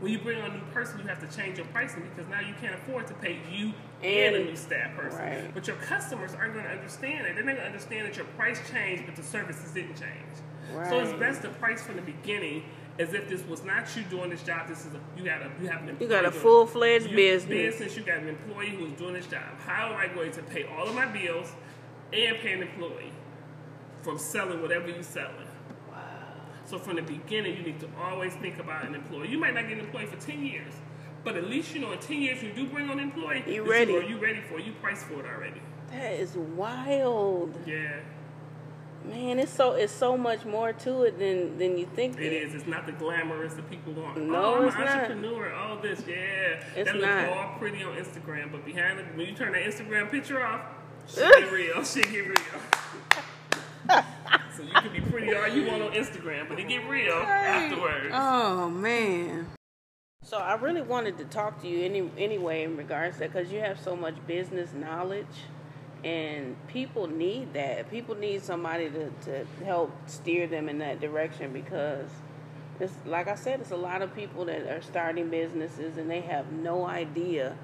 when 0.00 0.12
you 0.12 0.18
bring 0.18 0.40
on 0.42 0.50
a 0.50 0.54
new 0.54 0.64
person, 0.72 1.00
you 1.00 1.06
have 1.06 1.26
to 1.26 1.36
change 1.36 1.56
your 1.56 1.66
pricing 1.68 2.02
because 2.02 2.30
now 2.30 2.40
you 2.40 2.54
can't 2.60 2.74
afford 2.74 3.06
to 3.06 3.14
pay 3.14 3.38
you 3.50 3.72
and, 4.02 4.36
a 4.36 4.44
new 4.44 4.56
staff 4.56 4.94
person. 4.94 5.18
right. 5.18 5.54
But 5.54 5.66
your 5.66 5.76
customers 5.76 6.34
aren't 6.34 6.52
going 6.52 6.66
to 6.66 6.70
understand 6.70 7.26
it. 7.26 7.34
They're 7.34 7.44
not 7.44 7.52
going 7.54 7.56
to 7.56 7.66
understand 7.66 8.06
that 8.06 8.16
your 8.16 8.26
price 8.26 8.60
changed, 8.70 9.06
but 9.06 9.16
the 9.16 9.22
services 9.22 9.72
didn't 9.72 9.96
change. 9.96 10.88
So 10.90 10.98
it's 11.00 11.18
best 11.18 11.42
to 11.42 11.48
price 11.48 11.82
from 11.82 11.96
the 11.96 12.02
beginning 12.02 12.64
as 12.98 13.14
if 13.14 13.28
this 13.28 13.42
was 13.46 13.64
not 13.64 13.94
you 13.96 14.02
doing 14.04 14.30
this 14.30 14.42
job. 14.42 14.68
This 14.68 14.84
is 14.84 14.94
a, 14.94 15.00
you 15.16 15.24
got 15.24 15.40
a 15.42 15.50
you 15.60 15.68
have 15.68 15.86
an 15.88 15.96
You 16.00 16.08
got 16.08 16.24
a 16.24 16.30
full-fledged 16.30 17.14
business. 17.14 17.76
business. 17.78 17.96
You 17.96 18.02
got 18.02 18.18
an 18.18 18.28
employee 18.28 18.70
who's 18.70 18.92
doing 18.92 19.14
this 19.14 19.26
job. 19.26 19.42
How 19.64 19.92
am 19.92 19.96
I 19.96 20.12
going 20.12 20.32
to 20.32 20.42
pay 20.42 20.64
all 20.64 20.88
of 20.88 20.94
my 20.94 21.06
bills 21.06 21.52
and 22.12 22.36
pay 22.38 22.52
an 22.52 22.62
employee 22.62 23.12
from 24.02 24.18
selling 24.18 24.60
whatever 24.60 24.88
you're 24.88 25.02
selling? 25.02 25.45
So 26.66 26.78
from 26.78 26.96
the 26.96 27.02
beginning, 27.02 27.56
you 27.56 27.62
need 27.62 27.80
to 27.80 27.88
always 28.00 28.34
think 28.34 28.58
about 28.58 28.84
an 28.84 28.94
employee. 28.94 29.28
You 29.28 29.38
might 29.38 29.54
not 29.54 29.68
get 29.68 29.78
an 29.78 29.84
employee 29.84 30.06
for 30.06 30.16
ten 30.16 30.44
years, 30.44 30.72
but 31.24 31.36
at 31.36 31.48
least 31.48 31.72
you 31.74 31.80
know 31.80 31.92
in 31.92 31.98
ten 32.00 32.20
years 32.20 32.42
you 32.42 32.52
do 32.52 32.66
bring 32.66 32.90
on 32.90 32.98
an 32.98 33.04
employee. 33.10 33.44
You 33.46 33.68
ready. 33.68 33.96
are 33.96 34.02
you 34.02 34.18
ready 34.18 34.40
for? 34.48 34.58
it. 34.58 34.64
You 34.66 34.72
price 34.72 35.02
for 35.04 35.20
it 35.20 35.26
already. 35.26 35.60
That 35.92 36.14
is 36.14 36.34
wild, 36.36 37.56
Yeah, 37.64 38.00
man. 39.04 39.38
It's 39.38 39.52
so 39.52 39.74
it's 39.74 39.92
so 39.92 40.16
much 40.18 40.44
more 40.44 40.72
to 40.72 41.02
it 41.04 41.16
than 41.20 41.56
than 41.58 41.78
you 41.78 41.86
think. 41.86 42.18
it 42.18 42.32
is. 42.32 42.52
It's 42.54 42.66
not 42.66 42.86
the 42.86 42.92
glamorous 42.92 43.54
that 43.54 43.70
people 43.70 43.92
want. 43.92 44.16
No, 44.20 44.34
oh, 44.34 44.54
I'm 44.62 44.64
it's 44.66 44.74
an 44.74 44.84
not. 44.84 44.94
entrepreneur. 45.02 45.54
All 45.54 45.76
this, 45.76 46.02
yeah. 46.08 46.64
It's 46.74 46.90
that 46.90 46.96
looks 46.96 47.28
all 47.32 47.54
pretty 47.60 47.84
on 47.84 47.94
Instagram, 47.96 48.50
but 48.50 48.64
behind 48.64 48.98
it, 48.98 49.06
when 49.14 49.26
you 49.28 49.34
turn 49.34 49.52
that 49.52 49.62
Instagram 49.62 50.10
picture 50.10 50.44
off, 50.44 50.62
shit 51.08 51.32
get 51.38 51.52
real. 51.52 51.84
Shit 51.84 52.10
get 52.10 52.26
real. 52.26 52.36
so 54.56 54.62
you 54.62 54.70
can 54.70 54.92
be 54.92 55.00
pretty 55.00 55.34
all 55.34 55.48
you 55.48 55.66
want 55.66 55.82
on 55.82 55.92
Instagram, 55.92 56.48
but 56.48 56.58
it 56.58 56.68
get 56.68 56.88
real 56.88 57.12
afterwards. 57.12 58.10
Oh 58.12 58.70
man. 58.70 59.48
So 60.22 60.38
I 60.38 60.54
really 60.54 60.82
wanted 60.82 61.18
to 61.18 61.24
talk 61.24 61.60
to 61.62 61.68
you 61.68 61.84
any 61.84 62.10
anyway 62.18 62.64
in 62.64 62.76
regards 62.76 63.16
to 63.16 63.20
that 63.20 63.32
because 63.32 63.52
you 63.52 63.60
have 63.60 63.78
so 63.78 63.94
much 63.94 64.14
business 64.26 64.72
knowledge, 64.72 65.26
and 66.02 66.56
people 66.68 67.06
need 67.06 67.52
that. 67.52 67.90
People 67.90 68.14
need 68.14 68.42
somebody 68.42 68.88
to, 68.90 69.10
to 69.24 69.46
help 69.64 69.92
steer 70.06 70.46
them 70.46 70.68
in 70.68 70.78
that 70.78 71.00
direction 71.00 71.52
because 71.52 72.08
it's 72.80 72.94
like 73.04 73.28
I 73.28 73.34
said, 73.34 73.60
it's 73.60 73.70
a 73.70 73.76
lot 73.76 74.02
of 74.02 74.14
people 74.14 74.46
that 74.46 74.66
are 74.66 74.82
starting 74.82 75.28
businesses 75.28 75.96
and 75.98 76.10
they 76.10 76.22
have 76.22 76.50
no 76.50 76.86
idea 76.86 77.56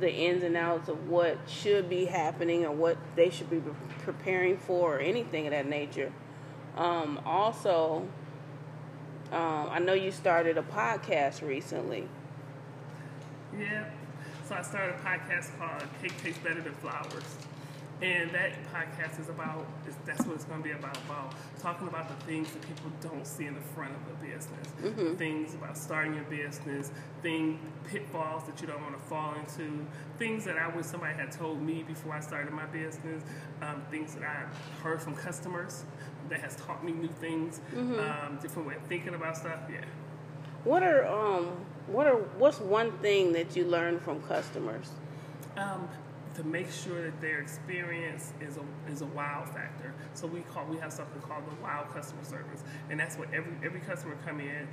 the 0.00 0.12
ins 0.12 0.44
and 0.44 0.56
outs 0.56 0.88
of 0.88 1.08
what 1.08 1.38
should 1.48 1.88
be 1.90 2.04
happening 2.04 2.64
or 2.64 2.70
what 2.70 2.96
they 3.16 3.30
should 3.30 3.50
be 3.50 3.60
preparing 4.04 4.56
for 4.56 4.96
or 4.96 4.98
anything 5.00 5.46
of 5.46 5.50
that 5.50 5.66
nature. 5.66 6.12
Um, 6.76 7.20
also, 7.24 8.06
um, 9.32 9.68
I 9.70 9.78
know 9.78 9.92
you 9.92 10.10
started 10.10 10.56
a 10.58 10.62
podcast 10.62 11.46
recently. 11.46 12.08
Yeah. 13.58 13.84
So 14.46 14.54
I 14.54 14.62
started 14.62 14.94
a 14.94 14.98
podcast 14.98 15.58
called 15.58 15.82
Cake 16.00 16.14
Tastes 16.22 16.38
Better 16.38 16.60
Than 16.60 16.74
Flowers. 16.74 17.36
And 18.00 18.30
that 18.30 18.52
podcast 18.72 19.20
is 19.20 19.28
about, 19.28 19.66
that's 20.06 20.24
what 20.24 20.36
it's 20.36 20.44
going 20.44 20.62
to 20.62 20.64
be 20.64 20.70
about, 20.70 20.96
about 20.98 21.34
talking 21.60 21.88
about 21.88 22.08
the 22.08 22.24
things 22.26 22.48
that 22.52 22.62
people 22.62 22.92
don't 23.00 23.26
see 23.26 23.46
in 23.46 23.54
the 23.54 23.60
front 23.60 23.90
of 23.90 24.12
a 24.12 24.24
business. 24.24 24.68
Things 25.18 25.54
about 25.54 25.76
starting 25.76 26.14
your 26.14 26.22
business, 26.24 26.92
thing, 27.22 27.58
pitfalls 27.88 28.44
that 28.44 28.60
you 28.60 28.68
don't 28.68 28.80
want 28.82 28.94
to 28.94 29.02
fall 29.08 29.34
into, 29.34 29.84
things 30.16 30.44
that 30.44 30.56
I 30.56 30.68
wish 30.68 30.86
somebody 30.86 31.14
had 31.14 31.32
told 31.32 31.60
me 31.60 31.82
before 31.82 32.14
I 32.14 32.20
started 32.20 32.52
my 32.52 32.66
business, 32.66 33.24
um, 33.62 33.82
things 33.90 34.14
that 34.14 34.22
I 34.22 34.46
heard 34.80 35.02
from 35.02 35.16
customers 35.16 35.84
that 36.28 36.40
has 36.40 36.56
taught 36.56 36.84
me 36.84 36.92
new 36.92 37.08
things, 37.08 37.60
um, 37.76 38.38
different 38.42 38.68
way 38.68 38.74
of 38.74 38.82
thinking 38.82 39.14
about 39.14 39.36
stuff. 39.36 39.60
Yeah. 39.70 39.84
What 40.64 40.82
are 40.82 41.06
um 41.06 41.46
what 41.86 42.06
are 42.06 42.16
what's 42.38 42.60
one 42.60 42.92
thing 42.98 43.32
that 43.32 43.56
you 43.56 43.64
learned 43.64 44.02
from 44.02 44.20
customers? 44.22 44.90
Um, 45.56 45.88
to 46.34 46.44
make 46.44 46.70
sure 46.70 47.02
that 47.02 47.20
their 47.20 47.40
experience 47.40 48.32
is 48.40 48.58
a 48.58 48.92
is 48.92 49.00
a 49.00 49.06
wow 49.06 49.44
factor. 49.44 49.94
So 50.14 50.26
we 50.26 50.40
call 50.40 50.66
we 50.66 50.78
have 50.78 50.92
something 50.92 51.20
called 51.22 51.44
the 51.46 51.62
wow 51.62 51.86
customer 51.92 52.24
service, 52.24 52.62
and 52.90 52.98
that's 52.98 53.16
what 53.16 53.32
every 53.32 53.52
every 53.64 53.80
customer 53.80 54.16
come 54.26 54.40
in. 54.40 54.68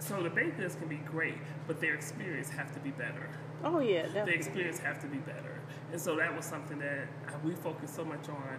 So 0.00 0.22
the 0.22 0.30
baked 0.30 0.58
goods 0.58 0.76
can 0.76 0.86
be 0.86 0.96
great, 0.96 1.38
but 1.66 1.80
their 1.80 1.94
experience 1.94 2.50
have 2.50 2.72
to 2.74 2.80
be 2.80 2.90
better. 2.90 3.28
Oh 3.64 3.80
yeah, 3.80 4.02
definitely. 4.02 4.32
The 4.32 4.38
experience 4.38 4.78
have 4.78 5.00
to 5.00 5.08
be 5.08 5.18
better, 5.18 5.54
and 5.90 6.00
so 6.00 6.14
that 6.16 6.34
was 6.36 6.44
something 6.44 6.78
that 6.78 7.08
we 7.44 7.52
focused 7.52 7.96
so 7.96 8.04
much 8.04 8.28
on 8.28 8.58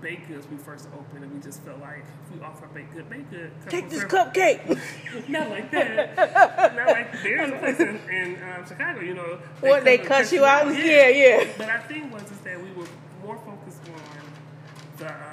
baked 0.00 0.28
goods 0.28 0.46
we 0.50 0.56
first 0.56 0.88
opened, 0.94 1.24
and 1.24 1.32
we 1.32 1.40
just 1.40 1.62
felt 1.62 1.80
like 1.80 2.04
if 2.24 2.36
we 2.36 2.44
offer 2.44 2.66
baked 2.68 2.94
good, 2.94 3.08
baked 3.10 3.30
good. 3.30 3.50
Take 3.68 3.90
this 3.90 4.04
cupcake. 4.04 4.78
Not 5.28 5.50
like 5.50 5.70
that. 5.70 6.76
Not 6.76 6.88
like 6.88 7.22
there's 7.22 7.50
a 7.50 7.56
place 7.56 7.80
in, 7.80 8.00
in 8.10 8.42
um, 8.42 8.66
Chicago, 8.66 9.00
you 9.00 9.14
know. 9.14 9.38
They 9.60 9.68
what 9.68 9.84
they 9.84 9.98
cut 9.98 10.30
you 10.32 10.44
out? 10.44 10.66
Yeah. 10.74 11.08
yeah, 11.08 11.08
yeah. 11.08 11.48
But 11.56 11.68
I 11.68 11.78
think 11.80 12.12
was 12.12 12.22
is 12.30 12.38
that 12.38 12.62
we 12.62 12.70
were 12.72 12.88
more 13.24 13.38
focused 13.38 13.80
on 13.88 14.98
the. 14.98 15.27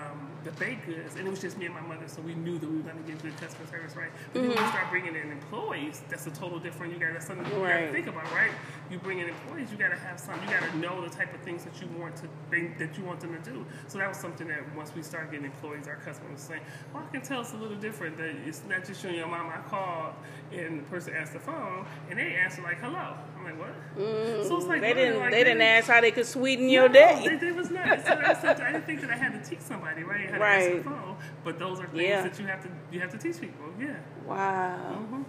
The 0.46 0.52
baked 0.52 0.86
goods, 0.86 1.16
and 1.16 1.28
it 1.28 1.32
was 1.32 1.42
just 1.42 1.58
me 1.58 1.66
and 1.66 1.74
my 1.74 1.82
mother, 1.82 2.08
so 2.08 2.22
we 2.22 2.36
knew 2.36 2.60
that 2.60 2.70
we 2.70 2.78
were 2.78 2.84
going 2.84 3.04
to 3.04 3.12
get 3.12 3.20
good 3.20 3.36
customer 3.38 3.66
service, 3.66 3.96
right? 3.96 4.12
But 4.32 4.42
mm-hmm. 4.42 4.50
then 4.50 4.56
when 4.56 4.64
you 4.64 4.72
start 4.72 4.90
bringing 4.92 5.16
in 5.16 5.32
employees, 5.32 6.04
that's 6.08 6.28
a 6.28 6.30
total 6.30 6.60
different. 6.60 6.94
You 6.94 7.00
got 7.00 7.14
that's 7.14 7.26
something 7.26 7.52
you 7.52 7.64
right. 7.64 7.80
got 7.80 7.88
to 7.88 7.92
think 7.92 8.06
about, 8.06 8.32
right? 8.32 8.52
You 8.92 9.00
bring 9.00 9.18
in 9.18 9.28
employees, 9.28 9.72
you 9.72 9.78
got 9.78 9.90
to 9.90 9.98
have 9.98 10.20
some. 10.20 10.40
You 10.44 10.48
got 10.48 10.62
to 10.70 10.78
know 10.78 11.02
the 11.02 11.10
type 11.10 11.34
of 11.34 11.42
things 11.42 11.64
that 11.64 11.82
you 11.82 11.88
want 11.98 12.16
to 12.18 12.30
think 12.52 12.78
that 12.78 12.96
you 12.96 13.04
want 13.04 13.22
them 13.22 13.34
to 13.34 13.42
do. 13.50 13.66
So 13.88 13.98
that 13.98 14.08
was 14.08 14.18
something 14.18 14.48
that 14.48 14.62
once 14.76 14.94
we 14.94 15.02
started 15.02 15.32
getting 15.32 15.48
employees, 15.48 15.88
our 15.88 15.96
customers 15.96 16.34
were 16.34 16.38
saying, 16.38 16.62
"Well, 16.94 17.02
I 17.02 17.12
can 17.12 17.26
tell 17.26 17.42
it's 17.42 17.54
a 17.54 17.58
little 17.58 17.78
different. 17.78 18.16
That 18.18 18.36
it's 18.46 18.62
not 18.70 18.86
just 18.86 19.02
showing 19.02 19.16
your 19.16 19.28
mom. 19.28 19.50
I 19.50 19.68
called, 19.68 20.14
and 20.54 20.80
the 20.80 20.84
person 20.84 21.16
answered 21.16 21.38
the 21.38 21.40
phone, 21.40 21.88
and 22.12 22.20
they 22.20 22.36
answer 22.36 22.62
like, 22.62 22.78
"Hello." 22.78 23.16
Like, 23.46 23.60
"What?" 23.60 23.98
Mm-hmm. 23.98 24.48
So 24.48 24.58
it's 24.58 24.66
like 24.66 24.82
they 24.82 24.94
didn't 24.94 25.20
like, 25.20 25.32
they, 25.32 25.44
didn't 25.44 25.62
ask 25.62 25.88
how 25.88 26.02
they 26.02 26.12
could 26.12 26.26
sweeten 26.26 26.68
your 26.68 26.88
no, 26.88 26.94
day. 26.94 27.28
They, 27.30 27.36
they 27.38 27.52
was 27.52 27.70
not. 27.70 28.04
So 28.06 28.12
I 28.12 28.54
didn't 28.54 28.86
think 28.86 29.02
that 29.02 29.12
I 29.12 29.16
had 29.16 29.32
to 29.42 29.50
teach 29.50 29.62
somebody, 29.62 30.04
right? 30.04 30.38
right. 30.40 30.84
phone. 30.84 31.16
But 31.44 31.60
those 31.60 31.80
are 31.80 31.88
things 31.88 32.04
yeah. 32.04 32.24
that 32.24 32.40
you 32.40 32.48
have 32.48 32.64
to 32.64 32.70
you 32.92 33.00
have 33.00 33.12
to 33.12 33.18
teach 33.18 33.40
people. 33.40 33.66
Yeah. 33.80 33.96
Wow. 34.26 34.78
Mm-hmm. 34.94 35.22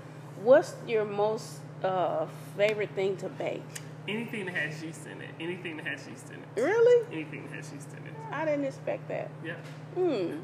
What's 0.43 0.75
your 0.87 1.05
most 1.05 1.61
uh, 1.83 2.27
favorite 2.57 2.91
thing 2.91 3.17
to 3.19 3.29
bake? 3.29 3.63
Anything 4.09 4.47
that 4.47 4.55
has 4.55 4.83
yeast 4.83 5.07
in 5.07 5.21
it. 5.21 5.31
Anything 5.41 5.77
that 5.79 5.87
has 5.87 6.07
yeast 6.09 6.31
in 6.31 6.37
it. 6.37 6.63
Really? 6.63 7.07
Anything 7.13 7.49
that 7.49 7.57
has 7.57 7.73
yeast 7.73 7.89
in 7.91 8.07
it. 8.07 8.15
I 8.31 8.45
didn't 8.45 8.65
expect 8.65 9.09
that. 9.09 9.31
Yeah. 9.45 9.55
Hmm. 9.95 10.39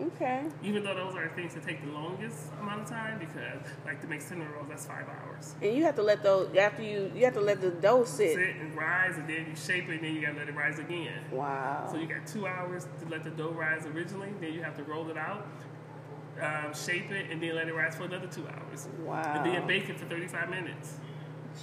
Okay. 0.00 0.44
Even 0.62 0.84
though 0.84 0.94
those 0.94 1.14
are 1.14 1.28
things 1.30 1.54
that 1.54 1.64
take 1.66 1.82
the 1.84 1.90
longest 1.90 2.52
amount 2.60 2.82
of 2.82 2.88
time, 2.88 3.18
because 3.18 3.66
like 3.84 4.00
to 4.00 4.06
make 4.06 4.20
cinnamon 4.20 4.52
rolls, 4.52 4.66
that's 4.68 4.86
five 4.86 5.06
hours. 5.08 5.54
And 5.62 5.74
you 5.74 5.84
have 5.84 5.96
to 5.96 6.02
let 6.02 6.22
those 6.22 6.54
after 6.56 6.82
you 6.82 7.10
you 7.14 7.24
have 7.24 7.34
to 7.34 7.40
let 7.40 7.60
the 7.60 7.70
dough 7.70 8.04
sit. 8.04 8.34
Sit 8.34 8.56
and 8.56 8.76
rise, 8.76 9.16
and 9.16 9.28
then 9.28 9.46
you 9.48 9.56
shape 9.56 9.88
it, 9.88 9.94
and 9.94 10.04
then 10.04 10.14
you 10.14 10.20
gotta 10.20 10.38
let 10.38 10.48
it 10.48 10.54
rise 10.54 10.78
again. 10.78 11.24
Wow. 11.32 11.88
So 11.90 11.96
you 11.96 12.06
got 12.06 12.26
two 12.26 12.46
hours 12.46 12.86
to 13.00 13.08
let 13.08 13.24
the 13.24 13.30
dough 13.30 13.50
rise 13.50 13.86
originally. 13.86 14.32
Then 14.40 14.52
you 14.52 14.62
have 14.62 14.76
to 14.76 14.84
roll 14.84 15.08
it 15.08 15.16
out, 15.16 15.46
um, 16.40 16.74
shape 16.74 17.10
it, 17.10 17.30
and 17.30 17.42
then 17.42 17.54
let 17.54 17.68
it 17.68 17.74
rise 17.74 17.96
for 17.96 18.04
another 18.04 18.26
two 18.26 18.46
hours. 18.48 18.88
Wow. 19.00 19.22
And 19.22 19.46
then 19.46 19.66
bake 19.66 19.88
it 19.88 19.98
for 19.98 20.06
thirty 20.06 20.28
five 20.28 20.50
minutes. 20.50 20.98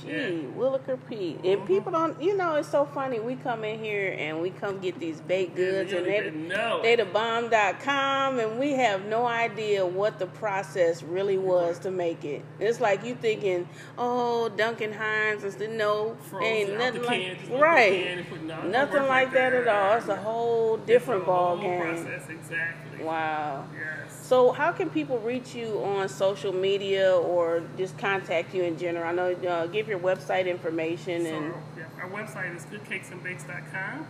Gee, 0.02 0.10
yeah. 0.10 0.28
Williker 0.58 0.98
Pete. 1.10 1.38
And 1.38 1.46
mm-hmm. 1.46 1.68
people 1.68 1.92
don't, 1.92 2.22
you 2.22 2.36
know, 2.36 2.56
it's 2.56 2.70
so 2.70 2.86
funny. 2.86 3.20
We 3.20 3.36
come 3.36 3.64
in 3.64 3.80
here 3.80 4.16
and 4.18 4.42
we 4.42 4.50
come 4.50 4.80
get 4.80 5.00
these 5.00 5.22
baked 5.22 5.56
goods 5.56 5.92
yeah, 5.92 6.00
and 6.00 6.08
they, 6.08 6.32
know. 6.32 6.82
they 6.82 6.96
the 6.96 7.06
bomb.com 7.06 8.40
and 8.40 8.60
we 8.60 8.72
have 8.74 9.06
no 9.06 9.26
idea 9.26 9.86
what 9.86 10.20
the 10.20 10.28
process 10.28 11.04
really 11.04 11.38
was 11.38 11.80
to 11.80 11.92
make 11.92 12.26
it. 12.26 12.44
It's 12.60 12.80
like 12.80 13.04
you 13.04 13.16
thinking, 13.16 13.68
oh, 13.98 14.50
Duncan 14.50 14.94
Hines 14.94 15.44
is 15.44 15.56
the 15.56 15.68
no, 15.68 16.16
Frozen 16.30 16.48
ain't 16.48 16.78
nothing 16.78 17.04
like, 17.04 17.38
right. 17.52 18.26
nothing 18.66 19.08
like 19.08 19.32
that, 19.34 19.52
that, 19.52 19.54
at 19.54 19.68
all. 19.68 19.98
It's 19.98 20.08
a 20.08 20.16
whole 20.16 20.78
different 20.78 21.26
ball 21.26 21.58
game. 21.58 21.82
Process, 21.82 22.30
exactly. 22.30 23.04
Wow. 23.04 23.68
Yes. 23.74 24.04
So, 24.26 24.52
how 24.52 24.72
can 24.72 24.90
people 24.90 25.20
reach 25.20 25.54
you 25.54 25.84
on 25.84 26.08
social 26.08 26.54
media 26.54 27.14
or 27.14 27.62
just 27.78 27.98
contact 27.98 28.54
you 28.56 28.64
in 28.64 28.78
general? 28.78 29.04
I 29.04 29.12
know, 29.12 29.34
uh, 29.48 29.68
give 29.68 29.83
your 29.88 30.00
website 30.00 30.48
information. 30.48 31.24
So, 31.26 31.36
and 31.36 31.54
yeah, 31.78 31.84
our 32.02 32.10
website 32.10 32.56
is 32.56 32.66
goodcakesandbakes.com. 32.66 34.08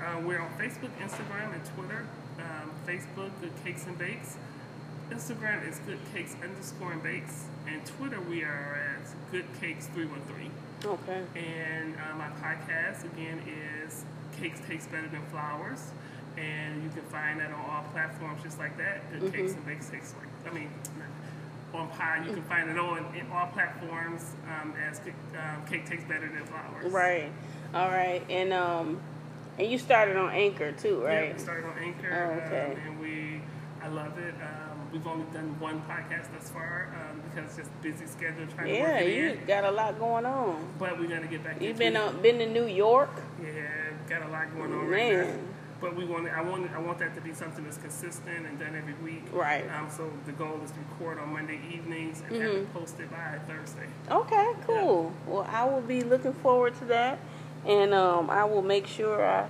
Uh, 0.00 0.20
we're 0.24 0.40
on 0.40 0.50
Facebook, 0.58 0.90
Instagram, 1.00 1.54
and 1.54 1.64
Twitter. 1.74 2.06
Um, 2.38 2.70
Facebook, 2.86 3.30
Good 3.40 3.52
Cakes 3.64 3.86
and 3.86 3.98
Bakes. 3.98 4.36
Instagram 5.10 5.66
is 5.68 5.78
Good 5.80 5.98
Cakes 6.12 6.36
underscore 6.42 6.92
and 6.92 7.02
Bakes. 7.02 7.44
And 7.66 7.84
Twitter, 7.86 8.20
we 8.20 8.42
are 8.42 8.98
at 8.98 9.32
Good 9.32 9.46
Cakes 9.60 9.86
313. 9.88 10.50
Okay. 10.84 11.22
And 11.34 11.96
uh, 11.96 12.16
my 12.16 12.28
podcast, 12.42 13.04
again, 13.04 13.40
is 13.86 14.04
Cakes 14.38 14.60
Taste 14.68 14.90
Better 14.90 15.08
Than 15.08 15.24
Flowers 15.26 15.90
and 16.36 16.82
you 16.82 16.90
can 16.90 17.02
find 17.04 17.40
that 17.40 17.50
on 17.50 17.60
all 17.70 17.84
platforms 17.92 18.42
just 18.42 18.58
like 18.58 18.76
that. 18.76 19.10
Good 19.10 19.22
mm-hmm. 19.22 19.36
cakes 19.36 19.52
and 19.52 19.66
bakes 19.66 19.90
cakes 19.90 20.14
like 20.18 20.52
I 20.52 20.54
mean 20.54 20.70
on 21.74 21.88
pie. 21.90 22.24
You 22.26 22.32
can 22.32 22.42
find 22.44 22.70
it 22.70 22.78
on 22.78 23.14
in 23.14 23.30
all 23.32 23.46
platforms 23.48 24.32
um, 24.46 24.74
as 24.88 25.00
um, 25.00 25.64
cake 25.66 25.86
tastes 25.86 26.06
better 26.06 26.28
than 26.28 26.44
flowers. 26.46 26.92
Right. 26.92 27.30
All 27.74 27.88
right. 27.88 28.22
And 28.30 28.52
um, 28.52 29.00
and 29.58 29.70
you 29.70 29.78
started 29.78 30.16
on 30.16 30.30
Anchor 30.30 30.72
too, 30.72 31.02
right? 31.02 31.28
Yeah, 31.28 31.32
we 31.32 31.38
started 31.38 31.66
on 31.66 31.78
Anchor. 31.78 32.12
Oh, 32.12 32.46
okay. 32.46 32.72
Um, 32.72 32.88
and 32.88 33.00
we, 33.00 33.40
I 33.82 33.88
love 33.88 34.18
it. 34.18 34.34
Um, 34.34 34.88
we've 34.92 35.06
only 35.06 35.24
done 35.32 35.58
one 35.60 35.82
podcast 35.82 36.32
thus 36.32 36.50
far 36.50 36.88
um, 36.94 37.22
because 37.22 37.50
it's 37.50 37.68
just 37.68 37.82
busy 37.82 38.06
schedule 38.06 38.46
trying 38.54 38.74
yeah, 38.74 38.98
to 38.98 39.04
work 39.04 39.14
you 39.14 39.28
in. 39.30 39.46
got 39.46 39.64
a 39.64 39.70
lot 39.70 39.98
going 39.98 40.26
on. 40.26 40.68
But 40.78 40.98
we're 40.98 41.08
gonna 41.08 41.26
get 41.26 41.42
back. 41.42 41.60
You've 41.60 41.78
been 41.78 41.96
on, 41.96 42.20
been 42.22 42.38
to 42.38 42.46
New 42.46 42.66
York. 42.66 43.10
Yeah, 43.42 43.66
got 44.08 44.22
a 44.22 44.28
lot 44.30 44.54
going 44.54 44.72
on 44.72 44.90
Man. 44.90 45.18
right 45.18 45.26
now 45.26 45.55
but 45.80 45.94
we 45.94 46.04
want 46.04 46.28
I 46.28 46.42
want 46.42 46.70
I 46.72 46.78
want 46.78 46.98
that 46.98 47.14
to 47.14 47.20
be 47.20 47.32
something 47.32 47.64
that's 47.64 47.78
consistent 47.78 48.46
and 48.46 48.58
done 48.58 48.74
every 48.74 48.94
week. 48.94 49.22
Right. 49.32 49.64
Um, 49.70 49.88
so 49.90 50.10
the 50.24 50.32
goal 50.32 50.60
is 50.64 50.70
to 50.72 50.78
record 50.78 51.18
on 51.18 51.32
Monday 51.32 51.60
evenings 51.72 52.20
and 52.20 52.30
mm-hmm. 52.30 52.42
have 52.42 52.54
it 52.54 52.74
posted 52.74 53.10
by 53.10 53.38
Thursday. 53.46 53.86
Okay, 54.10 54.52
cool. 54.66 55.12
Yeah. 55.26 55.32
Well, 55.32 55.46
I 55.50 55.64
will 55.64 55.82
be 55.82 56.02
looking 56.02 56.34
forward 56.34 56.76
to 56.78 56.84
that, 56.86 57.18
and 57.66 57.92
um, 57.92 58.30
I 58.30 58.44
will 58.44 58.62
make 58.62 58.86
sure 58.86 59.24
I 59.24 59.48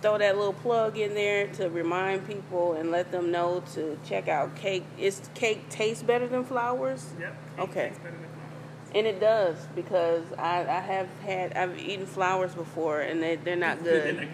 throw 0.00 0.18
that 0.18 0.36
little 0.36 0.52
plug 0.52 0.98
in 0.98 1.14
there 1.14 1.46
to 1.46 1.70
remind 1.70 2.26
people 2.28 2.74
and 2.74 2.90
let 2.90 3.10
them 3.10 3.30
know 3.30 3.62
to 3.72 3.98
check 4.04 4.28
out 4.28 4.54
cake. 4.54 4.84
Is 4.98 5.30
cake 5.34 5.68
tastes 5.70 6.02
better 6.02 6.28
than 6.28 6.44
flowers? 6.44 7.10
Yep. 7.18 7.36
okay. 7.58 7.92
And 8.94 9.08
it 9.08 9.18
does 9.18 9.56
because 9.74 10.22
I, 10.38 10.60
I 10.60 10.78
have 10.78 11.08
had 11.24 11.54
I've 11.54 11.76
eaten 11.78 12.06
flowers 12.06 12.54
before 12.54 13.00
and 13.00 13.20
they 13.20 13.34
they're 13.36 13.56
not 13.56 13.82
good. 13.82 14.28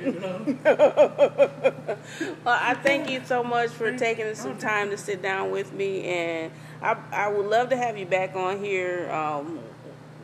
well, 0.64 2.59
I 2.61 2.75
thank 2.75 3.09
you 3.09 3.23
so 3.25 3.42
much 3.42 3.70
for 3.70 3.96
taking 3.96 4.35
some 4.35 4.59
time 4.59 4.90
to 4.90 4.99
sit 4.99 5.23
down 5.23 5.51
with 5.51 5.73
me, 5.73 6.05
and 6.05 6.53
I 6.83 6.96
I 7.11 7.29
would 7.29 7.46
love 7.46 7.70
to 7.70 7.77
have 7.77 7.96
you 7.96 8.05
back 8.05 8.37
on 8.37 8.62
here. 8.62 9.11
Um, 9.11 9.61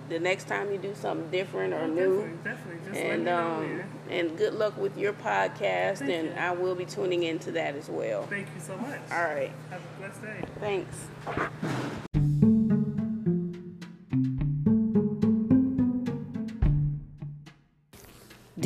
the 0.08 0.18
next 0.20 0.46
time 0.46 0.70
you 0.70 0.78
do 0.78 0.94
something 0.94 1.30
different 1.30 1.74
or 1.74 1.88
new, 1.88 2.30
definitely, 2.44 2.78
definitely. 2.84 3.10
And 3.10 3.28
um, 3.28 3.82
and 4.10 4.36
good 4.38 4.54
luck 4.54 4.76
with 4.76 4.96
your 4.96 5.12
podcast, 5.12 5.98
Thank 5.98 6.10
and 6.12 6.28
you. 6.28 6.34
I 6.38 6.52
will 6.52 6.74
be 6.74 6.84
tuning 6.84 7.22
into 7.24 7.52
that 7.52 7.74
as 7.74 7.88
well. 7.88 8.26
Thank 8.26 8.48
you 8.54 8.60
so 8.60 8.76
much. 8.76 9.00
All 9.10 9.24
right. 9.24 9.50
Have 9.70 9.80
a 9.80 9.98
blessed 9.98 10.22
day. 10.22 10.44
Thanks. 10.60 12.02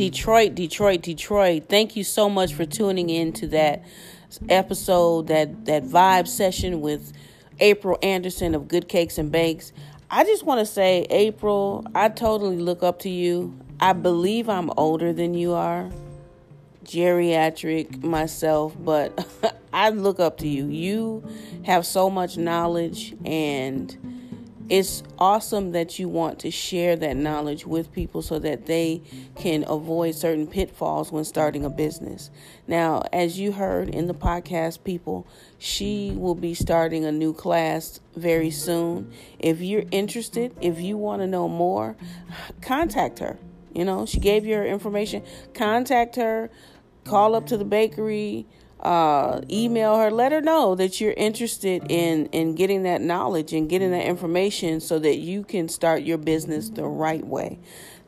Detroit, 0.00 0.54
Detroit, 0.54 1.02
Detroit. 1.02 1.64
Thank 1.68 1.94
you 1.94 2.04
so 2.04 2.30
much 2.30 2.54
for 2.54 2.64
tuning 2.64 3.10
in 3.10 3.34
to 3.34 3.46
that 3.48 3.84
episode, 4.48 5.26
that 5.26 5.66
that 5.66 5.84
vibe 5.84 6.26
session 6.26 6.80
with 6.80 7.12
April 7.58 7.98
Anderson 8.02 8.54
of 8.54 8.66
Good 8.66 8.88
Cakes 8.88 9.18
and 9.18 9.30
Bakes. 9.30 9.74
I 10.10 10.24
just 10.24 10.46
want 10.46 10.60
to 10.60 10.64
say, 10.64 11.06
April, 11.10 11.84
I 11.94 12.08
totally 12.08 12.56
look 12.56 12.82
up 12.82 13.00
to 13.00 13.10
you. 13.10 13.54
I 13.78 13.92
believe 13.92 14.48
I'm 14.48 14.70
older 14.78 15.12
than 15.12 15.34
you 15.34 15.52
are, 15.52 15.90
geriatric 16.82 18.02
myself, 18.02 18.74
but 18.80 19.54
I 19.74 19.90
look 19.90 20.18
up 20.18 20.38
to 20.38 20.48
you. 20.48 20.66
You 20.68 21.28
have 21.64 21.84
so 21.84 22.08
much 22.08 22.38
knowledge 22.38 23.14
and 23.26 24.19
it's 24.70 25.02
awesome 25.18 25.72
that 25.72 25.98
you 25.98 26.08
want 26.08 26.38
to 26.38 26.50
share 26.50 26.94
that 26.94 27.16
knowledge 27.16 27.66
with 27.66 27.92
people 27.92 28.22
so 28.22 28.38
that 28.38 28.66
they 28.66 29.02
can 29.34 29.64
avoid 29.66 30.14
certain 30.14 30.46
pitfalls 30.46 31.10
when 31.10 31.24
starting 31.24 31.64
a 31.64 31.70
business. 31.70 32.30
Now, 32.68 33.02
as 33.12 33.36
you 33.36 33.50
heard 33.50 33.88
in 33.88 34.06
the 34.06 34.14
podcast, 34.14 34.84
people, 34.84 35.26
she 35.58 36.12
will 36.14 36.36
be 36.36 36.54
starting 36.54 37.04
a 37.04 37.10
new 37.10 37.34
class 37.34 37.98
very 38.14 38.52
soon. 38.52 39.12
If 39.40 39.60
you're 39.60 39.86
interested, 39.90 40.54
if 40.60 40.80
you 40.80 40.96
want 40.96 41.20
to 41.22 41.26
know 41.26 41.48
more, 41.48 41.96
contact 42.62 43.18
her. 43.18 43.38
You 43.74 43.84
know, 43.84 44.06
she 44.06 44.20
gave 44.20 44.46
you 44.46 44.54
her 44.54 44.64
information. 44.64 45.24
Contact 45.52 46.14
her, 46.14 46.48
call 47.04 47.34
up 47.34 47.46
to 47.46 47.56
the 47.56 47.64
bakery 47.64 48.46
uh, 48.82 49.40
email 49.50 49.96
her, 49.98 50.10
let 50.10 50.32
her 50.32 50.40
know 50.40 50.74
that 50.74 51.00
you're 51.00 51.12
interested 51.12 51.84
in 51.90 52.26
in 52.26 52.54
getting 52.54 52.84
that 52.84 53.00
knowledge 53.00 53.52
and 53.52 53.68
getting 53.68 53.90
that 53.92 54.06
information 54.06 54.80
so 54.80 54.98
that 54.98 55.16
you 55.18 55.44
can 55.44 55.68
start 55.68 56.02
your 56.02 56.18
business 56.18 56.70
the 56.70 56.84
right 56.86 57.26
way. 57.26 57.58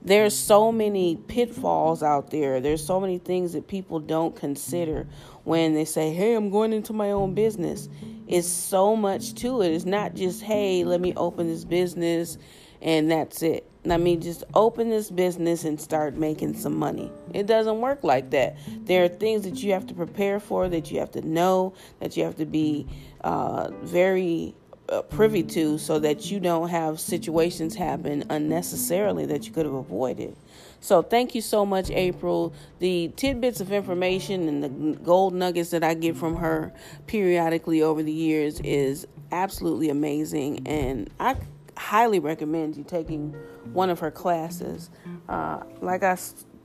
There's 0.04 0.36
so 0.36 0.72
many 0.72 1.16
pitfalls 1.16 2.02
out 2.02 2.30
there. 2.30 2.60
There's 2.60 2.84
so 2.84 3.00
many 3.00 3.18
things 3.18 3.52
that 3.52 3.68
people 3.68 4.00
don't 4.00 4.34
consider 4.34 5.06
when 5.44 5.74
they 5.74 5.84
say, 5.84 6.12
"Hey, 6.12 6.34
I'm 6.34 6.50
going 6.50 6.72
into 6.72 6.92
my 6.92 7.12
own 7.12 7.34
business." 7.34 7.88
It's 8.26 8.48
so 8.48 8.96
much 8.96 9.34
to 9.36 9.62
it. 9.62 9.72
It's 9.72 9.84
not 9.84 10.14
just, 10.14 10.42
"Hey, 10.42 10.84
let 10.84 11.00
me 11.00 11.12
open 11.16 11.48
this 11.48 11.64
business." 11.64 12.38
and 12.82 13.10
that's 13.10 13.42
it. 13.42 13.71
I 13.90 13.96
mean, 13.96 14.20
just 14.20 14.44
open 14.54 14.90
this 14.90 15.10
business 15.10 15.64
and 15.64 15.80
start 15.80 16.14
making 16.14 16.54
some 16.54 16.76
money. 16.76 17.10
It 17.34 17.46
doesn't 17.46 17.80
work 17.80 18.04
like 18.04 18.30
that. 18.30 18.56
There 18.84 19.04
are 19.04 19.08
things 19.08 19.42
that 19.42 19.62
you 19.62 19.72
have 19.72 19.86
to 19.88 19.94
prepare 19.94 20.38
for, 20.38 20.68
that 20.68 20.90
you 20.92 21.00
have 21.00 21.10
to 21.12 21.26
know, 21.26 21.74
that 21.98 22.16
you 22.16 22.22
have 22.22 22.36
to 22.36 22.46
be 22.46 22.86
uh, 23.22 23.70
very 23.82 24.54
uh, 24.88 25.02
privy 25.02 25.42
to, 25.42 25.78
so 25.78 25.98
that 25.98 26.30
you 26.30 26.38
don't 26.38 26.68
have 26.68 27.00
situations 27.00 27.74
happen 27.74 28.24
unnecessarily 28.30 29.26
that 29.26 29.46
you 29.46 29.52
could 29.52 29.66
have 29.66 29.74
avoided. 29.74 30.36
So, 30.80 31.02
thank 31.02 31.34
you 31.34 31.40
so 31.40 31.64
much, 31.64 31.90
April. 31.90 32.52
The 32.78 33.12
tidbits 33.16 33.60
of 33.60 33.72
information 33.72 34.48
and 34.48 34.62
the 34.62 34.98
gold 34.98 35.34
nuggets 35.34 35.70
that 35.70 35.82
I 35.82 35.94
get 35.94 36.16
from 36.16 36.36
her 36.36 36.72
periodically 37.06 37.82
over 37.82 38.02
the 38.02 38.12
years 38.12 38.60
is 38.60 39.06
absolutely 39.30 39.90
amazing. 39.90 40.66
And 40.66 41.08
I 41.18 41.36
highly 41.82 42.20
recommend 42.20 42.76
you 42.76 42.84
taking 42.84 43.34
one 43.72 43.90
of 43.90 43.98
her 43.98 44.10
classes. 44.10 44.88
Uh, 45.28 45.60
like 45.80 46.02
I 46.02 46.16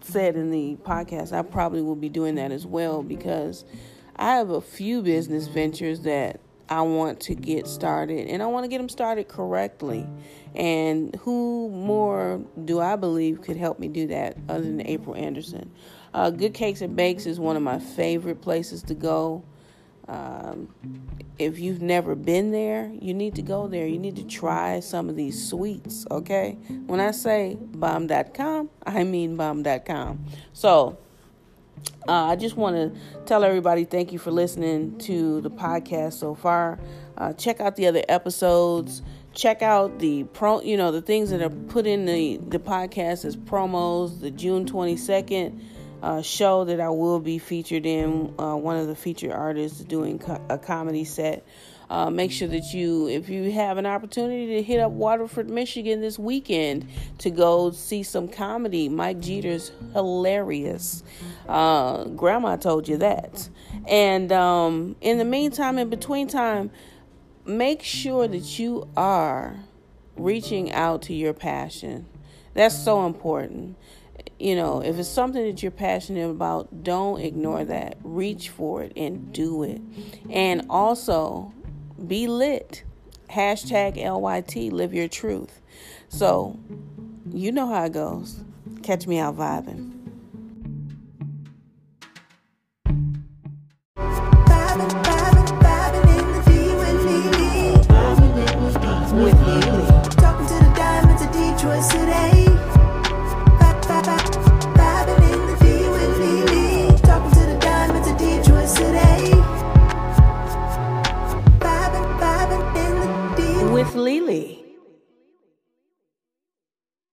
said 0.02 0.36
in 0.36 0.52
the 0.52 0.78
podcast, 0.84 1.34
I 1.34 1.42
probably 1.42 1.82
will 1.82 1.96
be 1.96 2.10
doing 2.10 2.36
that 2.36 2.52
as 2.52 2.66
well 2.66 3.04
because 3.04 3.66
I 4.16 4.36
have 4.36 4.52
a 4.52 4.62
few 4.62 5.02
business 5.02 5.48
ventures 5.48 6.02
that 6.02 6.40
I 6.70 6.82
want 6.82 7.20
to 7.22 7.36
get 7.36 7.68
started 7.68 8.28
and 8.28 8.44
I 8.44 8.48
want 8.48 8.66
to 8.66 8.68
get 8.68 8.78
them 8.78 8.90
started 8.90 9.28
correctly. 9.28 10.06
And 10.56 11.16
who 11.16 11.70
more 11.70 12.44
do 12.66 12.80
I 12.80 12.96
believe 12.96 13.42
could 13.42 13.58
help 13.58 13.80
me 13.80 13.88
do 13.88 14.08
that 14.08 14.38
other 14.50 14.64
than 14.64 14.86
April 14.86 15.16
Anderson? 15.16 15.72
Uh, 16.14 16.30
Good 16.30 16.54
Cakes 16.54 16.82
and 16.82 16.96
Bakes 16.96 17.26
is 17.26 17.40
one 17.40 17.56
of 17.56 17.64
my 17.64 17.80
favorite 17.80 18.42
places 18.42 18.84
to 18.84 18.94
go. 18.94 19.44
Um, 20.08 20.70
if 21.38 21.60
you've 21.60 21.82
never 21.82 22.16
been 22.16 22.52
there, 22.52 22.92
you 23.00 23.14
need 23.14 23.36
to 23.36 23.42
go 23.42 23.68
there. 23.68 23.86
You 23.86 24.00
need 24.00 24.16
to 24.16 24.24
try 24.24 24.80
some 24.80 25.10
of 25.10 25.16
these 25.16 25.50
sweets, 25.50 26.06
okay? 26.10 26.58
When 26.86 27.00
I 27.00 27.12
say 27.12 27.58
bomb.com, 27.60 28.70
I 28.86 29.04
mean 29.04 29.36
bomb.com. 29.36 30.26
So, 30.54 30.98
uh, 32.08 32.12
I 32.12 32.36
just 32.36 32.56
want 32.56 32.76
to 32.76 33.00
tell 33.26 33.44
everybody 33.44 33.84
thank 33.84 34.12
you 34.14 34.20
for 34.20 34.32
listening 34.32 34.98
to 35.00 35.42
the 35.42 35.52
podcast 35.52 36.14
so 36.14 36.34
far. 36.34 36.80
Uh, 37.18 37.34
check 37.34 37.60
out 37.60 37.76
the 37.76 37.88
other 37.88 38.04
episodes. 38.08 39.02
Check 39.34 39.62
out 39.62 40.00
the 40.00 40.24
pro, 40.24 40.62
you 40.62 40.78
know, 40.78 40.92
the 40.92 41.02
things 41.02 41.30
that 41.30 41.42
are 41.42 41.50
put 41.50 41.86
in 41.86 42.06
the 42.06 42.38
the 42.38 42.58
podcast 42.58 43.26
as 43.26 43.36
promos. 43.36 44.20
The 44.22 44.32
June 44.32 44.66
twenty 44.66 44.98
second 44.98 45.62
uh, 46.02 46.22
show 46.22 46.66
that 46.66 46.80
I 46.80 46.90
will 46.90 47.20
be 47.20 47.38
featured 47.38 47.86
in, 47.86 48.34
uh, 48.40 48.56
one 48.56 48.78
of 48.78 48.88
the 48.88 48.96
featured 48.96 49.32
artists 49.32 49.80
doing 49.80 50.20
co- 50.20 50.42
a 50.50 50.58
comedy 50.58 51.04
set. 51.04 51.46
Uh, 51.90 52.10
make 52.10 52.32
sure 52.32 52.50
that 52.50 52.74
you, 52.74 53.08
if 53.08 53.30
you 53.30 53.50
have 53.52 53.78
an 53.78 53.86
opportunity 53.86 54.58
to 54.58 54.62
hit 54.62 54.80
up 54.80 54.92
Waterford, 54.92 55.50
Michigan 55.50 56.02
this 56.02 56.20
weekend 56.20 56.86
to 57.20 57.30
go 57.30 57.72
see 57.72 58.04
some 58.04 58.28
comedy. 58.28 58.90
Mike 58.90 59.22
Jeter's 59.22 59.72
hilarious. 59.94 61.04
Uh, 61.48 62.04
grandma 62.04 62.58
told 62.58 62.90
you 62.90 62.98
that. 62.98 63.48
And 63.88 64.34
um, 64.34 64.98
in 65.00 65.18
the 65.18 65.26
meantime, 65.26 65.78
in 65.78 65.90
between 65.90 66.28
time, 66.28 66.72
make 67.46 67.82
sure 67.84 68.28
that 68.28 68.60
you 68.60 68.90
are 68.98 69.56
reaching 70.18 70.74
out 70.74 71.04
to 71.04 71.14
your 71.14 71.34
passion. 71.34 72.06
That's 72.54 72.78
so 72.78 73.06
important 73.06 73.78
you 74.40 74.56
know, 74.56 74.82
if 74.82 74.98
it's 74.98 75.10
something 75.10 75.44
that 75.46 75.64
you're 75.64 75.72
passionate 75.72 76.30
about, 76.30 76.84
don't 76.84 77.20
ignore 77.22 77.66
that. 77.66 77.98
Reach 78.04 78.50
for 78.50 78.84
it 78.84 78.94
and 78.96 79.32
do 79.34 79.64
it. 79.64 79.82
And 80.30 80.66
also, 80.70 81.54
be 82.06 82.28
lit. 82.28 82.84
Hashtag 83.30 83.98
LYT, 83.98 84.72
live 84.72 84.94
your 84.94 85.08
truth. 85.08 85.62
So, 86.10 86.58
you 87.32 87.52
know 87.52 87.68
how 87.68 87.86
it 87.86 87.94
goes. 87.94 88.44
Catch 88.84 89.08
me 89.08 89.20
out 89.20 89.36
vibing. 89.36 89.97